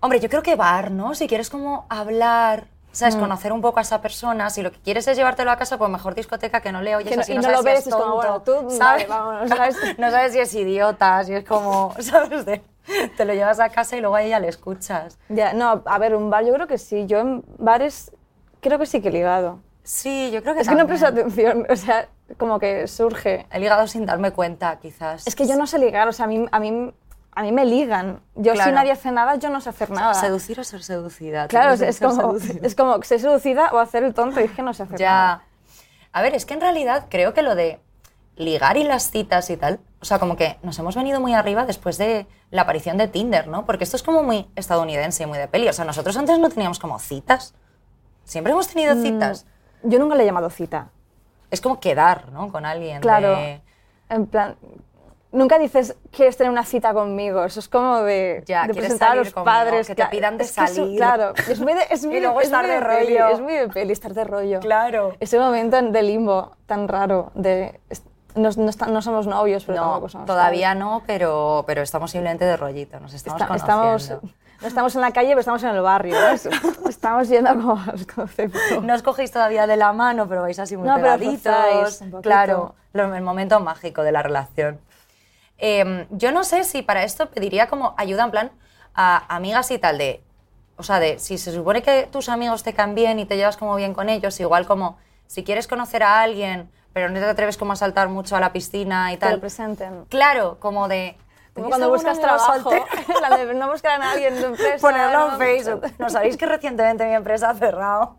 Hombre, 0.00 0.20
yo 0.20 0.28
creo 0.28 0.42
que 0.42 0.54
bar, 0.54 0.90
¿no? 0.90 1.14
Si 1.14 1.26
quieres 1.26 1.50
como 1.50 1.86
hablar, 1.88 2.68
¿sabes? 2.92 3.16
Mm. 3.16 3.20
Conocer 3.20 3.52
un 3.52 3.60
poco 3.60 3.78
a 3.78 3.82
esa 3.82 4.00
persona. 4.00 4.50
Si 4.50 4.62
lo 4.62 4.72
que 4.72 4.78
quieres 4.80 5.06
es 5.08 5.16
llevártelo 5.16 5.50
a 5.50 5.56
casa, 5.56 5.78
pues 5.78 5.90
mejor 5.90 6.14
discoteca 6.14 6.60
que 6.60 6.72
no 6.72 6.80
le 6.82 6.96
oyes 6.96 7.08
Que 7.10 7.16
no- 7.16 7.22
así, 7.22 7.32
y 7.32 7.36
no 7.36 7.42
sabes 7.42 7.56
lo 7.58 7.62
si 7.62 7.68
ves, 7.68 7.78
es 7.80 7.86
es 7.88 7.94
como, 7.94 8.14
bueno, 8.16 8.42
tú, 8.42 8.52
¿sabes? 8.70 8.78
vale, 8.78 9.06
vámonos, 9.06 9.48
¿sabes? 9.56 9.76
no 9.98 10.10
sabes 10.10 10.32
si 10.32 10.38
es 10.40 10.54
idiota, 10.54 11.24
si 11.24 11.34
es 11.34 11.44
como, 11.44 11.94
¿sabes? 12.00 12.44
De- 12.46 12.62
te 13.16 13.24
lo 13.26 13.34
llevas 13.34 13.60
a 13.60 13.68
casa 13.68 13.96
y 13.96 14.00
luego 14.00 14.16
a 14.16 14.22
ella 14.22 14.40
le 14.40 14.48
escuchas. 14.48 15.18
Ya, 15.28 15.52
no, 15.52 15.82
a 15.84 15.98
ver, 15.98 16.14
un 16.14 16.30
bar 16.30 16.44
yo 16.44 16.54
creo 16.54 16.66
que 16.66 16.78
sí. 16.78 17.06
Yo 17.06 17.18
en 17.18 17.44
bares 17.58 18.12
creo 18.60 18.78
que 18.78 18.86
sí 18.86 19.00
que 19.02 19.08
he 19.08 19.12
ligado. 19.12 19.58
Sí, 19.82 20.30
yo 20.32 20.42
creo 20.42 20.54
que 20.54 20.60
Es 20.62 20.68
que 20.68 20.74
no 20.74 20.86
también. 20.86 20.98
presto 21.00 21.06
atención, 21.06 21.66
o 21.70 21.76
sea, 21.76 22.08
como 22.38 22.58
que 22.58 22.86
surge. 22.88 23.46
He 23.52 23.58
ligado 23.60 23.86
sin 23.86 24.06
darme 24.06 24.30
cuenta, 24.32 24.78
quizás. 24.80 25.26
Es 25.26 25.34
que 25.36 25.46
yo 25.46 25.56
no 25.56 25.66
sé 25.66 25.78
ligar, 25.78 26.08
o 26.08 26.12
sea, 26.12 26.24
a 26.24 26.28
mí, 26.28 26.46
a 26.50 26.60
mí, 26.60 26.92
a 27.38 27.42
mí 27.42 27.52
me 27.52 27.64
ligan. 27.64 28.20
Yo 28.34 28.52
Claro. 28.54 28.70
si 28.70 28.74
nadie 28.74 28.90
hace 28.90 29.12
nada, 29.12 29.36
yo 29.36 29.48
no 29.48 29.60
sé 29.60 29.68
hacer 29.70 29.90
nada. 29.90 30.12
Seducir 30.14 30.58
o 30.58 30.64
ser 30.64 30.82
seducida. 30.82 31.46
Claro, 31.46 31.74
es, 31.74 32.00
como, 32.00 32.34
es 32.36 32.74
como 32.74 33.00
ser 33.04 33.20
seducida 33.20 33.70
o 33.72 33.78
hacer 33.78 34.02
el 34.02 34.12
tonto 34.12 34.40
y 34.40 34.44
es 34.44 34.50
que 34.50 34.62
no 34.62 34.74
sé 34.74 34.82
hacer 34.82 35.00
nada. 35.00 35.44
Ya. 35.44 35.78
A 36.12 36.20
ver, 36.22 36.34
es 36.34 36.44
que 36.46 36.54
en 36.54 36.60
realidad 36.60 37.06
creo 37.08 37.34
que 37.34 37.42
lo 37.42 37.54
de 37.54 37.78
ligar 38.34 38.76
y 38.76 38.82
las 38.82 39.12
citas 39.12 39.50
y 39.50 39.56
tal, 39.56 39.78
o 40.00 40.04
sea, 40.04 40.18
como 40.18 40.34
que 40.36 40.58
nos 40.64 40.76
hemos 40.80 40.96
venido 40.96 41.20
muy 41.20 41.32
arriba 41.32 41.64
después 41.64 41.96
de 41.96 42.26
la 42.50 42.62
aparición 42.62 42.96
de 42.96 43.06
Tinder, 43.06 43.46
¿no? 43.46 43.64
Porque 43.66 43.84
esto 43.84 43.94
es 43.96 44.02
como 44.02 44.24
muy 44.24 44.50
estadounidense 44.56 45.22
y 45.22 45.26
muy 45.26 45.38
de 45.38 45.46
peli. 45.46 45.68
O 45.68 45.72
sea, 45.72 45.84
nosotros 45.84 46.16
antes 46.16 46.40
no 46.40 46.48
teníamos 46.48 46.80
como 46.80 46.98
citas. 46.98 47.54
Siempre 48.24 48.52
hemos 48.52 48.66
tenido 48.66 48.96
Mm. 48.96 49.02
citas. 49.02 49.46
Yo 49.84 50.00
nunca 50.00 50.16
le 50.16 50.24
he 50.24 50.26
llamado 50.26 50.50
cita. 50.50 50.88
Es 51.52 51.60
como 51.60 51.78
quedar, 51.78 52.32
¿no? 52.32 52.50
Con 52.50 52.66
alguien. 52.66 53.00
Claro. 53.00 53.36
de- 53.36 53.62
En 54.10 54.26
plan, 54.26 54.56
nunca 55.32 55.58
dices, 55.58 55.96
¿quieres 56.10 56.36
tener 56.36 56.50
una 56.50 56.64
cita 56.64 56.92
conmigo? 56.94 57.44
Eso 57.44 57.60
es 57.60 57.68
como 57.68 58.02
de, 58.02 58.42
Ya, 58.46 58.62
de 58.66 58.72
¿quieres 58.72 58.82
presentar 58.84 59.08
a 59.08 59.10
salir 59.12 59.24
los 59.26 59.34
conmigo? 59.34 59.44
padres. 59.52 59.86
Que 59.86 59.94
te 59.94 60.06
pidan 60.06 60.38
de 60.38 60.44
es 60.44 60.52
que 60.52 60.64
eso- 60.64 60.74
salir. 60.74 60.96
claro, 60.96 61.32
es 61.48 61.60
muy 61.60 61.74
de, 61.74 61.82
es 61.90 62.04
muy 62.06 62.16
Y 62.16 62.20
luego 62.20 62.40
es 62.40 62.46
estar 62.46 62.64
muy 62.66 62.74
de 62.74 62.80
peli, 62.80 63.18
rollo. 63.18 63.28
es 63.34 63.40
muy 63.40 63.52
de 63.54 63.68
peli, 63.68 63.92
estar 63.92 64.14
de 64.14 64.24
rollo. 64.24 64.60
Claro. 64.60 65.14
Ese 65.20 65.38
momento 65.38 65.80
de 65.80 66.02
limbo 66.02 66.52
tan 66.66 66.88
raro 66.88 67.30
de... 67.34 67.80
No, 68.34 68.50
no 68.56 68.70
no 68.92 69.02
somos 69.02 69.26
novios, 69.26 69.64
pero 69.64 69.78
No, 69.78 69.84
tampoco 69.84 70.08
somos 70.10 70.26
todavía 70.26 70.68
padres. 70.68 70.80
no, 70.80 71.02
pero, 71.06 71.64
pero 71.66 71.82
estamos 71.82 72.10
simplemente 72.12 72.44
de 72.44 72.56
rollito. 72.56 73.00
Nos 73.00 73.12
estamos 73.14 73.40
Está- 73.40 73.56
estamos, 73.56 73.84
conociendo. 73.86 74.22
no 74.60 74.68
estamos 74.68 74.94
en 74.94 75.00
la 75.00 75.10
calle, 75.12 75.28
pero 75.30 75.40
estamos 75.40 75.62
en 75.64 75.70
el 75.70 75.80
barrio. 75.80 76.14
¿no? 76.14 76.28
Es- 76.28 76.46
Estamos 76.88 77.28
yendo 77.28 77.50
como 77.54 77.72
a 77.72 77.92
los 77.92 78.06
conceptos. 78.06 78.60
No 78.82 78.94
os 78.94 79.02
cogéis 79.02 79.30
todavía 79.32 79.66
de 79.66 79.76
la 79.76 79.92
mano, 79.92 80.28
pero 80.28 80.42
vais 80.42 80.58
así 80.58 80.76
muy 80.76 80.86
No, 80.86 80.94
pero 80.96 81.06
pegaditos. 81.18 81.96
poquito. 81.98 82.20
claro, 82.22 82.74
lo- 82.92 83.14
el 83.14 83.22
momento 83.22 83.58
mágico 83.60 84.02
de 84.02 84.12
la 84.12 84.22
relación. 84.22 84.78
Eh, 85.58 86.06
yo 86.10 86.32
no 86.32 86.44
sé 86.44 86.64
si 86.64 86.82
para 86.82 87.02
esto 87.04 87.30
pediría 87.30 87.68
como 87.68 87.94
ayuda 87.96 88.24
en 88.24 88.30
plan 88.30 88.52
a 88.94 89.34
amigas 89.34 89.70
y 89.70 89.78
tal 89.78 89.98
de... 89.98 90.22
O 90.76 90.84
sea, 90.84 91.00
de 91.00 91.18
si 91.18 91.38
se 91.38 91.52
supone 91.52 91.82
que 91.82 92.08
tus 92.10 92.28
amigos 92.28 92.62
te 92.62 92.72
caen 92.72 92.94
bien 92.94 93.18
y 93.18 93.24
te 93.26 93.36
llevas 93.36 93.56
como 93.56 93.74
bien 93.74 93.94
con 93.94 94.08
ellos, 94.08 94.38
igual 94.38 94.66
como 94.66 94.96
si 95.26 95.42
quieres 95.42 95.66
conocer 95.66 96.04
a 96.04 96.20
alguien, 96.22 96.70
pero 96.92 97.08
no 97.08 97.18
te 97.18 97.24
atreves 97.26 97.56
como 97.56 97.72
a 97.72 97.76
saltar 97.76 98.08
mucho 98.08 98.36
a 98.36 98.40
la 98.40 98.52
piscina 98.52 99.12
y 99.12 99.16
Que 99.16 99.24
lo 99.26 99.30
tal. 99.32 99.40
presenten. 99.40 100.04
Claro, 100.06 100.58
como 100.60 100.86
de... 100.86 101.16
Como 101.54 101.68
¿tenéis 101.68 101.68
cuando 101.70 101.88
buscas 101.90 102.20
trabajo, 102.20 102.70
la 103.20 103.36
de 103.36 103.54
no 103.54 103.68
buscar 103.68 103.94
a 103.94 103.98
nadie 103.98 104.28
en 104.28 104.38
tu 104.40 104.46
empresa. 104.46 104.78
Ponerlo 104.86 105.18
¿no? 105.26 105.32
en 105.32 105.38
Facebook. 105.38 105.92
¿No 105.98 106.08
sabéis 106.08 106.36
que 106.36 106.46
recientemente 106.46 107.04
mi 107.04 107.14
empresa 107.14 107.50
ha 107.50 107.54
cerrado? 107.54 108.16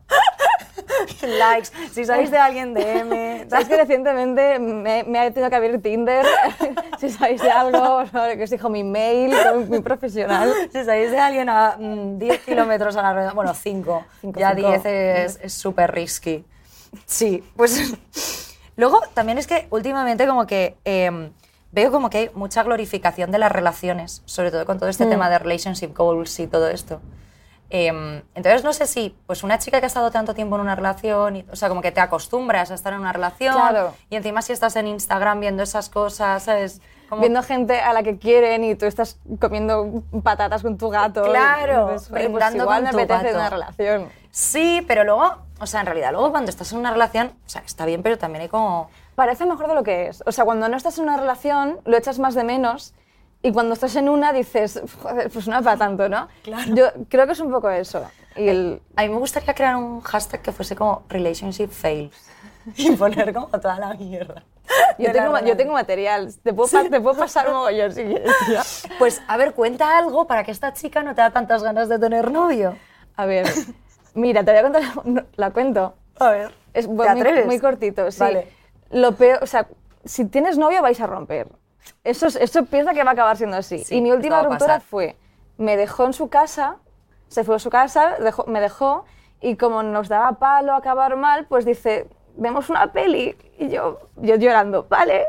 Likes. 1.22 1.70
Si 1.92 2.06
sabéis 2.06 2.32
de 2.32 2.38
alguien, 2.38 2.74
DM. 2.74 3.50
¿Sabes 3.50 3.68
que 3.68 3.78
recientemente 3.78 4.60
me, 4.60 5.04
me 5.04 5.20
ha 5.20 5.32
tenido 5.32 5.50
que 5.50 5.56
abrir 5.56 5.82
Tinder? 5.82 6.26
si 7.00 7.10
sabéis 7.10 7.42
de 7.42 7.52
algo, 7.52 8.04
que 8.36 8.44
os 8.44 8.50
dijo 8.50 8.70
mi 8.70 8.84
mail, 8.84 9.34
muy 9.68 9.82
profesional. 9.82 10.54
Si 10.72 10.84
sabéis 10.84 11.12
de 11.12 11.20
alguien 11.20 11.50
a 11.50 11.76
mm, 11.80 12.18
10 12.20 12.42
kilómetros 12.46 12.96
a 12.96 13.02
la 13.02 13.14
redonda, 13.14 13.34
bueno, 13.34 13.54
5. 13.54 14.06
Cinco, 14.22 14.40
Ya 14.40 14.54
cinco. 14.56 14.70
10 14.70 15.40
es 15.44 15.54
súper 15.54 15.92
risky. 15.94 16.44
Sí, 17.06 17.44
pues. 17.56 17.94
Luego 18.76 19.02
también 19.14 19.38
es 19.38 19.48
que 19.48 19.68
últimamente, 19.70 20.26
como 20.28 20.48
que. 20.48 20.76
em, 20.86 21.32
veo 21.72 21.92
como 21.92 22.10
que 22.10 22.18
hay 22.18 22.32
mucha 22.34 22.64
glorificación 22.64 23.30
de 23.30 23.38
las 23.38 23.52
relaciones, 23.52 24.24
sobre 24.26 24.50
todo 24.50 24.66
con 24.66 24.80
todo 24.80 24.90
este 24.90 25.06
Mm. 25.06 25.10
tema 25.10 25.30
de 25.30 25.38
relationship 25.38 25.96
goals 25.96 26.40
y 26.40 26.48
todo 26.48 26.68
esto. 26.68 27.00
Em, 27.70 28.24
entonces, 28.34 28.64
no 28.64 28.74
sé 28.74 28.88
si 28.88 29.16
pues 29.28 29.44
una 29.44 29.60
chica 29.60 29.80
que 29.80 29.86
ha 29.86 29.88
estado 29.88 30.10
tanto 30.12 30.34
tiempo 30.34 30.56
en 30.56 30.62
una 30.62 30.76
relación, 30.76 31.36
y- 31.36 31.46
o 31.52 31.56
sea, 31.56 31.70
como 31.70 31.82
que 31.82 31.92
te 31.92 32.02
acostumbras 32.02 32.72
a 32.72 32.74
estar 32.74 32.94
en 32.94 33.00
una 33.00 33.14
relación, 33.14 33.54
Claro. 33.54 33.94
y 34.10 34.16
encima 34.16 34.42
si 34.42 34.54
estás 34.54 34.76
en 34.76 34.88
Instagram 34.88 35.40
viendo 35.40 35.62
esas 35.64 35.90
cosas, 35.90 36.44
¿sabes? 36.44 36.82
Como- 37.10 37.22
Viendo 37.22 37.42
gente 37.44 37.80
a 37.80 37.92
la 37.94 38.04
que 38.04 38.18
quieren 38.18 38.64
y 38.64 38.76
tú 38.76 38.86
estás 38.86 39.20
comiendo 39.40 40.04
patatas 40.24 40.62
con 40.62 40.78
tu 40.78 40.90
gato. 40.90 41.24
Claro, 41.24 41.90
y 41.90 41.94
dices, 41.94 42.08
"Joder, 42.10 42.32
pues 42.32 42.56
igual 42.56 42.84
me 42.84 42.90
apetece 42.90 43.24
gato". 43.24 43.36
una 43.38 43.50
relación. 43.50 44.10
Sí, 44.32 44.84
pero 44.88 45.04
luego, 45.04 45.38
o 45.60 45.66
sea, 45.66 45.80
en 45.82 45.86
realidad, 45.88 46.12
luego 46.12 46.30
cuando 46.32 46.50
estás 46.52 46.72
en 46.72 46.78
una 46.80 46.92
relación, 46.92 47.34
o 47.46 47.50
sea, 47.50 47.64
está 47.66 47.86
bien, 47.86 48.04
pero 48.04 48.18
también 48.18 48.44
hay 48.44 48.48
como... 48.50 48.90
Parece 49.16 49.46
mejor 49.46 49.68
de 49.68 49.74
lo 49.76 49.84
que 49.84 50.08
es. 50.08 50.24
O 50.28 50.32
sea, 50.32 50.46
cuando 50.46 50.70
no 50.70 50.78
estás 50.78 50.98
en 50.98 51.04
una 51.06 51.18
relación, 51.18 51.80
lo 51.84 51.98
echas 51.98 52.20
más 52.20 52.36
de 52.36 52.44
menos. 52.44 52.94
Y 53.42 53.52
cuando 53.54 53.74
estás 53.74 53.96
en 53.96 54.10
una, 54.10 54.34
dices, 54.34 54.82
joder, 55.02 55.30
pues 55.30 55.48
no 55.48 55.58
es 55.58 55.64
para 55.64 55.78
tanto, 55.78 56.10
¿no? 56.10 56.28
Claro. 56.44 56.76
Yo 56.76 56.86
creo 57.08 57.26
que 57.26 57.32
es 57.34 57.40
un 57.40 57.52
poco 57.52 57.70
eso. 57.70 58.04
Y 58.36 58.48
el, 58.50 58.82
A 58.96 59.04
mí 59.04 59.10
me 59.10 59.18
gustaría 59.18 59.54
crear 59.54 59.76
un 59.78 60.02
hashtag 60.02 60.42
que 60.42 60.52
fuese 60.52 60.76
como 60.76 61.04
relationship 61.10 61.70
fails 61.70 62.14
y 62.76 62.92
poner 62.92 63.34
como 63.34 63.48
toda 63.48 63.80
la 63.80 63.94
mierda. 63.94 64.44
Yo 65.00 65.12
tengo, 65.12 65.32
la 65.34 65.42
yo 65.42 65.56
tengo 65.58 65.74
material. 65.74 66.34
Te 66.44 66.54
puedo, 66.54 66.70
pa- 66.70 66.90
te 66.90 67.00
puedo 67.02 67.18
pasar 67.18 67.48
un 67.48 67.54
mogollón 67.56 67.92
si 67.94 68.04
quieres. 68.04 68.32
Pues, 69.00 69.22
a 69.28 69.38
ver, 69.38 69.54
cuenta 69.54 69.98
algo 69.98 70.28
para 70.28 70.44
que 70.44 70.52
esta 70.52 70.74
chica 70.74 71.02
no 71.02 71.16
te 71.16 71.22
da 71.22 71.32
tantas 71.32 71.64
ganas 71.64 71.88
de 71.90 71.98
tener 71.98 72.32
novio. 72.32 72.76
A 73.16 73.26
ver, 73.26 73.48
mira, 74.14 74.44
te 74.44 74.52
voy 74.52 74.60
a 74.60 74.64
contar. 74.64 74.84
no, 75.06 75.24
La 75.38 75.52
cuento. 75.52 75.96
A 76.20 76.30
ver. 76.30 76.52
Es 76.74 76.86
¿Te 76.86 76.92
muy, 76.94 77.08
atreves? 77.08 77.46
muy 77.46 77.60
cortito, 77.60 78.12
sí. 78.12 78.20
Vale. 78.20 78.50
Lo 78.92 79.14
peor, 79.14 79.40
o 79.42 79.48
sea, 79.48 79.68
si 80.06 80.26
tienes 80.26 80.58
novio 80.58 80.82
vais 80.82 81.00
a 81.02 81.08
romper. 81.08 81.48
Eso, 82.04 82.28
es- 82.28 82.36
eso 82.36 82.66
piensa 82.66 82.94
que 82.94 83.04
va 83.04 83.12
a 83.12 83.14
acabar 83.14 83.38
siendo 83.38 83.58
así. 83.58 83.80
Sí, 83.84 83.96
y 83.98 84.02
mi 84.02 84.12
última 84.12 84.42
ruptura 84.44 84.80
fue, 84.80 85.16
me 85.58 85.76
dejó 85.78 86.06
en 86.06 86.14
su 86.14 86.30
casa, 86.30 86.78
se 87.28 87.44
fue 87.44 87.56
a 87.58 87.60
su 87.60 87.70
casa, 87.70 88.18
dejó- 88.20 88.46
me 88.48 88.60
dejó, 88.62 89.06
y 89.42 89.56
como 89.56 89.84
nos 89.84 90.08
daba 90.10 90.34
palo 90.40 90.74
acabar 90.74 91.16
mal, 91.16 91.46
pues 91.48 91.66
dice, 91.66 92.08
vemos 92.36 92.70
una 92.70 92.92
peli. 92.92 93.36
Y 93.58 93.70
yo, 93.70 94.00
yo 94.18 94.36
llorando, 94.36 94.86
¿vale? 94.90 95.26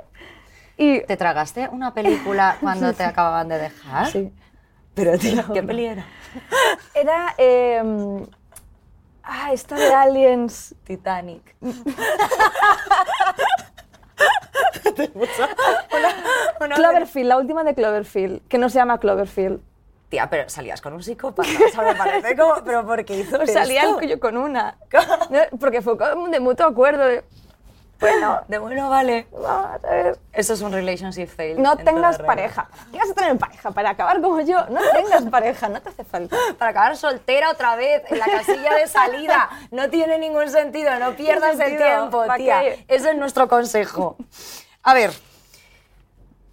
Y 0.77 1.01
¿Te 1.03 1.17
tragaste 1.17 1.69
una 1.69 1.93
película 1.93 2.57
cuando 2.61 2.93
te 2.95 3.05
acababan 3.05 3.49
de 3.49 3.59
dejar? 3.59 4.07
Sí. 4.07 4.33
Pero, 4.95 5.19
tío, 5.19 5.53
¿qué 5.53 5.63
peli 5.63 5.87
era? 5.87 6.05
era... 6.95 7.35
eh, 7.39 7.83
ah, 9.23 9.53
esta 9.53 9.77
de 9.77 9.95
Aliens. 9.95 10.75
Titanic. 10.85 11.55
Cloverfield, 16.75 17.29
la 17.29 17.37
última 17.39 17.65
de 17.65 17.75
Cloverfield, 17.75 18.47
que 18.49 18.59
no 18.59 18.69
se 18.69 18.77
llama 18.77 18.99
Cloverfield. 18.99 19.61
Tía, 20.09 20.29
pero 20.29 20.49
salías 20.49 20.81
con 20.81 20.93
un 20.93 21.03
psicópata. 21.03 21.49
O 21.49 21.69
sea, 21.71 21.83
me 21.83 21.95
parece 21.95 22.37
como... 22.37 22.55
¿Pero 22.65 22.85
por 22.85 23.05
qué 23.05 23.19
hizo 23.21 23.47
Salía 23.47 23.83
esto? 23.83 24.01
yo 24.03 24.19
con 24.19 24.37
una. 24.37 24.77
Porque 25.61 25.83
fue 25.83 25.97
como 25.97 26.29
de 26.29 26.41
mutuo 26.41 26.67
acuerdo. 26.67 27.05
de, 27.05 27.23
bueno, 28.01 28.41
De 28.49 28.59
bueno, 28.59 28.91
vale. 28.91 29.29
vamos 29.31 29.67
a 29.67 29.79
ver. 29.89 30.19
Eso 30.33 30.55
es 30.55 30.63
un 30.63 30.73
relationship 30.73 31.29
fail. 31.29 31.63
No 31.63 31.79
en 31.79 31.85
tengas 31.85 32.19
pareja. 32.19 32.69
¿Qué 32.91 32.99
vas 32.99 33.11
a 33.11 33.15
tener 33.15 33.39
pareja? 33.39 33.71
Para 33.71 33.91
acabar 33.91 34.21
como 34.21 34.41
yo, 34.41 34.67
no 34.69 34.81
tengas 34.93 35.23
pareja, 35.27 35.69
no 35.69 35.81
te 35.81 35.91
hace 35.91 36.03
falta. 36.03 36.35
Para 36.59 36.73
acabar 36.73 36.97
soltera 36.97 37.51
otra 37.51 37.77
vez 37.77 38.03
en 38.11 38.19
la 38.19 38.25
casilla 38.27 38.75
de 38.75 38.89
salida. 38.89 39.49
No 39.71 39.91
tiene 39.91 40.19
ningún 40.19 40.49
sentido, 40.51 40.91
no 40.99 41.13
pierdas 41.13 41.61
el 41.61 41.77
tiempo, 41.77 42.25
¿Pa' 42.27 42.37
tía. 42.37 42.63
Ese 42.89 43.11
es 43.11 43.17
nuestro 43.17 43.47
consejo. 43.49 44.17
A 44.83 44.95
ver, 44.95 45.11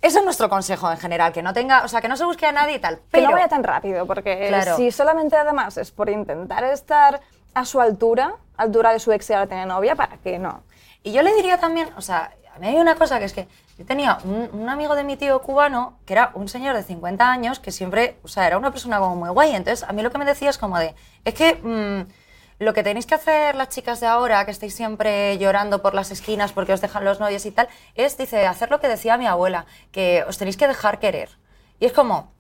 ese 0.01 0.19
es 0.19 0.23
nuestro 0.25 0.49
consejo 0.49 0.91
en 0.91 0.97
general, 0.97 1.33
que 1.33 1.41
no 1.41 1.53
tenga, 1.53 1.83
o 1.83 1.87
sea, 1.87 2.01
que 2.01 2.07
no 2.07 2.17
se 2.17 2.25
busque 2.25 2.45
a 2.45 2.51
nadie 2.51 2.75
y 2.75 2.79
tal. 2.79 2.97
Que 2.97 3.03
Pero 3.11 3.27
no 3.27 3.33
vaya 3.33 3.47
tan 3.47 3.63
rápido, 3.63 4.05
porque 4.05 4.47
Claro. 4.49 4.75
si 4.77 4.91
solamente 4.91 5.35
además 5.35 5.77
es 5.77 5.91
por 5.91 6.09
intentar 6.09 6.63
estar 6.65 7.19
a 7.53 7.65
su 7.65 7.81
altura, 7.81 8.35
altura 8.57 8.91
de 8.93 8.99
su 8.99 9.11
ex 9.11 9.29
y 9.29 9.33
ahora 9.33 9.47
tiene 9.47 9.65
novia, 9.65 9.95
¿para 9.95 10.17
qué 10.17 10.37
no? 10.39 10.63
Y 11.03 11.11
yo 11.11 11.21
le 11.23 11.33
diría 11.35 11.57
también, 11.57 11.89
o 11.97 12.01
sea, 12.01 12.31
a 12.55 12.59
mí 12.59 12.67
hay 12.67 12.75
una 12.77 12.95
cosa 12.95 13.19
que 13.19 13.25
es 13.25 13.33
que 13.33 13.47
yo 13.77 13.85
tenía 13.85 14.17
un, 14.23 14.49
un 14.53 14.69
amigo 14.69 14.95
de 14.95 15.03
mi 15.03 15.15
tío 15.17 15.41
cubano 15.41 15.97
que 16.05 16.13
era 16.13 16.31
un 16.33 16.47
señor 16.47 16.75
de 16.75 16.83
50 16.83 17.29
años 17.29 17.59
que 17.59 17.71
siempre, 17.71 18.17
o 18.23 18.27
sea, 18.27 18.45
era 18.47 18.57
una 18.57 18.71
persona 18.71 18.99
como 18.99 19.15
muy 19.15 19.29
guay. 19.29 19.55
Entonces, 19.55 19.87
a 19.87 19.93
mí 19.93 20.01
lo 20.01 20.11
que 20.11 20.17
me 20.17 20.25
decía 20.25 20.49
es 20.49 20.57
como 20.57 20.77
de, 20.79 20.93
es 21.25 21.33
que 21.33 21.55
mm, 21.55 22.11
lo 22.59 22.73
que 22.73 22.83
tenéis 22.83 23.05
que 23.05 23.15
hacer 23.15 23.55
las 23.55 23.69
chicas 23.69 23.99
de 23.99 24.07
ahora, 24.07 24.43
que 24.45 24.51
estáis 24.51 24.73
siempre 24.73 25.37
llorando 25.37 25.81
por 25.81 25.93
las 25.93 26.11
esquinas 26.11 26.53
porque 26.53 26.73
os 26.73 26.81
dejan 26.81 27.05
los 27.05 27.19
novios 27.19 27.45
y 27.45 27.51
tal, 27.51 27.67
es, 27.95 28.17
dice, 28.17 28.45
hacer 28.47 28.71
lo 28.71 28.79
que 28.79 28.87
decía 28.87 29.17
mi 29.17 29.27
abuela, 29.27 29.65
que 29.91 30.23
os 30.27 30.37
tenéis 30.37 30.57
que 30.57 30.67
dejar 30.67 30.99
querer. 30.99 31.37
Y 31.79 31.85
es 31.85 31.93
como, 31.93 32.31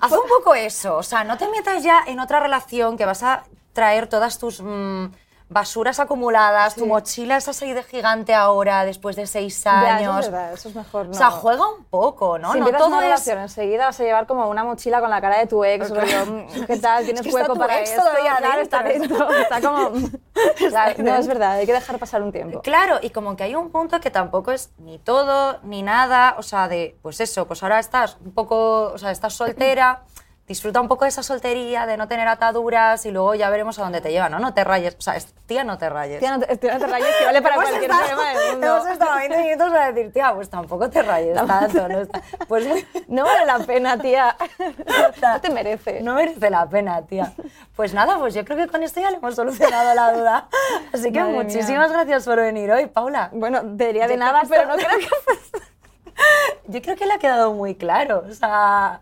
haz 0.00 0.12
un 0.12 0.28
poco 0.28 0.54
eso, 0.54 0.96
o 0.96 1.02
sea, 1.02 1.24
no 1.24 1.36
te 1.36 1.48
metas 1.48 1.82
ya 1.82 2.02
en 2.06 2.20
otra 2.20 2.40
relación 2.40 2.96
que 2.96 3.04
vas 3.04 3.22
a 3.22 3.44
traer 3.72 4.06
todas 4.06 4.38
tus 4.38 4.60
mm, 4.62 5.06
basuras 5.50 5.98
acumuladas, 5.98 6.76
tu 6.76 6.86
mochila 6.86 7.36
esa 7.36 7.50
así 7.50 7.72
de 7.72 7.82
gigante 7.82 8.32
ahora, 8.32 8.84
después 8.84 9.16
de 9.16 9.26
seis 9.26 9.62
Ya, 9.64 9.98
eso 10.00 10.12
años. 10.12 10.26
es 10.26 10.30
verdad, 10.30 10.52
eso 10.52 10.68
es 10.68 10.74
mejor. 10.76 11.06
No. 11.06 11.10
O 11.10 11.14
sea, 11.14 11.30
juega 11.30 11.68
un 11.68 11.84
poco, 11.84 12.38
¿no? 12.38 12.52
si 12.52 12.60
no 12.60 12.70
todo 12.70 12.86
una 12.86 12.98
es... 12.98 13.02
relación, 13.02 13.40
enseguida 13.40 13.86
vas 13.86 13.98
a 13.98 14.04
llevar 14.04 14.26
como 14.28 14.48
una 14.48 14.62
mochila 14.62 15.00
con 15.00 15.10
la 15.10 15.20
cara 15.20 15.38
de 15.38 15.48
tu 15.48 15.64
ex, 15.64 15.90
rollo, 15.90 16.26
mm, 16.26 16.64
¿qué 16.66 16.76
tal? 16.80 17.04
¿Tienes 17.04 17.22
que 17.22 17.28
está 17.28 17.40
hueco 17.40 17.56
para 17.56 17.80
esto? 17.80 18.00
todavía 18.00 18.36
Claro, 18.36 18.62
está 18.62 18.82
dentro. 18.84 19.30
está 19.38 19.60
como... 19.60 19.90
Está 20.58 20.94
no, 20.98 21.16
es 21.16 21.26
verdad, 21.26 21.52
hay 21.52 21.66
que 21.66 21.72
dejar 21.72 21.98
pasar 21.98 22.22
un 22.22 22.32
tiempo. 22.32 22.62
Claro, 22.62 22.98
y 23.02 23.10
como 23.10 23.36
que 23.36 23.42
hay 23.44 23.54
un 23.54 23.70
punto 23.70 24.00
que 24.00 24.10
tampoco 24.10 24.52
es 24.52 24.70
ni 24.78 24.98
todo 24.98 25.58
ni 25.64 25.82
nada, 25.82 26.36
o 26.38 26.42
sea, 26.42 26.66
de, 26.68 26.96
pues 27.02 27.20
eso, 27.20 27.46
pues 27.46 27.62
ahora 27.62 27.78
estás 27.78 28.16
un 28.24 28.32
poco, 28.32 28.84
o 28.84 28.98
sea, 28.98 29.10
estás 29.10 29.34
soltera, 29.34 30.02
disfruta 30.50 30.80
un 30.80 30.88
poco 30.88 31.04
de 31.04 31.10
esa 31.10 31.22
soltería, 31.22 31.86
de 31.86 31.96
no 31.96 32.08
tener 32.08 32.26
ataduras 32.26 33.06
y 33.06 33.12
luego 33.12 33.36
ya 33.36 33.48
veremos 33.50 33.78
a 33.78 33.82
dónde 33.82 34.00
te 34.00 34.10
lleva, 34.10 34.28
¿no? 34.28 34.40
No 34.40 34.52
te 34.52 34.64
rayes, 34.64 34.96
o 34.98 35.00
sea, 35.00 35.14
tía, 35.46 35.62
no 35.62 35.78
te 35.78 35.88
rayes. 35.88 36.18
Tía, 36.18 36.36
no 36.36 36.44
te, 36.44 36.56
tía, 36.56 36.74
no 36.74 36.80
te 36.80 36.86
rayes, 36.88 37.08
que 37.20 37.24
vale 37.24 37.40
para 37.40 37.54
cualquier 37.54 37.82
estado- 37.84 38.08
tema 38.08 38.28
del 38.30 38.50
mundo. 38.52 38.66
Hemos 38.66 38.86
estado 38.88 39.14
20 39.14 39.36
minutos 39.44 39.72
a 39.72 39.92
decir, 39.92 40.12
tía, 40.12 40.34
pues 40.34 40.50
tampoco 40.50 40.90
te 40.90 41.02
rayes 41.02 41.36
tanto. 41.46 41.86
No, 41.88 42.00
está- 42.00 42.20
pues 42.48 42.66
No 43.06 43.24
vale 43.24 43.46
la 43.46 43.58
pena, 43.60 43.96
tía. 43.96 44.36
No 45.22 45.40
te 45.40 45.50
merece. 45.50 46.00
no 46.02 46.14
merece 46.14 46.50
la 46.50 46.68
pena, 46.68 47.00
tía. 47.02 47.32
Pues 47.76 47.94
nada, 47.94 48.18
pues 48.18 48.34
yo 48.34 48.44
creo 48.44 48.56
que 48.58 48.66
con 48.66 48.82
esto 48.82 49.00
ya 49.00 49.12
le 49.12 49.18
hemos 49.18 49.36
solucionado 49.36 49.94
la 49.94 50.12
duda. 50.12 50.48
Así 50.92 51.12
que 51.12 51.20
Madre 51.20 51.32
mía. 51.32 51.42
muchísimas 51.44 51.92
gracias 51.92 52.24
por 52.24 52.38
venir 52.40 52.72
hoy, 52.72 52.86
Paula. 52.86 53.30
Bueno, 53.32 53.60
debería 53.62 54.08
de 54.08 54.14
Yo 54.14 54.18
nada, 54.18 54.42
pero 54.48 54.66
no 54.66 54.74
creo 54.74 54.98
que... 54.98 55.06
Yo 56.66 56.82
creo 56.82 56.96
que 56.96 57.06
le 57.06 57.14
ha 57.14 57.18
quedado 57.18 57.52
muy 57.54 57.76
claro. 57.76 58.24
O 58.28 58.34
sea, 58.34 59.00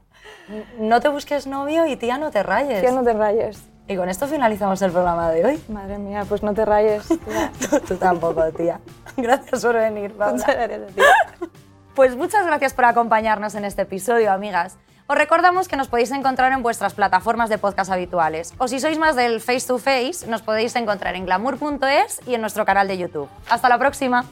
no 0.79 1.01
te 1.01 1.09
busques 1.09 1.47
novio 1.47 1.87
y 1.87 1.97
tía, 1.97 2.19
no 2.19 2.31
te 2.31 2.43
rayes. 2.43 2.81
Tía, 2.81 2.93
no 2.93 3.03
te 3.03 3.12
rayes. 3.12 3.62
Y 3.87 3.97
con 3.97 4.09
esto 4.09 4.27
finalizamos 4.27 4.81
el 4.83 4.93
programa 4.93 5.31
de 5.31 5.45
hoy. 5.45 5.62
Madre 5.69 5.99
mía, 5.99 6.25
pues 6.29 6.43
no 6.43 6.53
te 6.53 6.64
rayes. 6.64 7.07
tía. 7.09 7.53
Tú, 7.71 7.81
tú 7.81 7.97
tampoco, 7.97 8.45
tía. 8.53 8.81
Gracias 9.17 9.64
por 9.64 9.75
venir, 9.75 10.12
Paula. 10.12 10.35
Muchas 10.35 10.55
gracias 10.57 10.83
a 10.83 10.87
ti. 10.87 11.03
Pues 11.95 12.14
muchas 12.14 12.47
gracias 12.47 12.75
por 12.75 12.85
acompañarnos 12.85 13.57
en 13.57 13.64
este 13.64 13.83
episodio, 13.83 14.31
amigas. 14.31 14.79
Os 15.09 15.19
recordamos 15.19 15.67
que 15.67 15.77
nos 15.77 15.88
podéis 15.88 16.12
encontrar 16.12 16.53
en 16.53 16.62
vuestras 16.62 16.95
plataformas 16.95 17.49
de 17.49 17.59
podcast 17.59 17.91
habituales. 17.91 18.55
O 18.59 18.69
si 18.69 18.79
sois 18.79 18.99
más 18.99 19.17
del 19.17 19.41
face 19.41 19.67
to 19.67 19.79
face, 19.79 20.25
nos 20.29 20.43
podéis 20.43 20.77
encontrar 20.77 21.17
en 21.17 21.25
glamour.es 21.25 22.21
y 22.25 22.35
en 22.35 22.41
nuestro 22.41 22.64
canal 22.64 22.87
de 22.87 22.99
YouTube. 22.99 23.29
Hasta 23.49 23.69
la 23.69 23.79
próxima. 23.79 24.27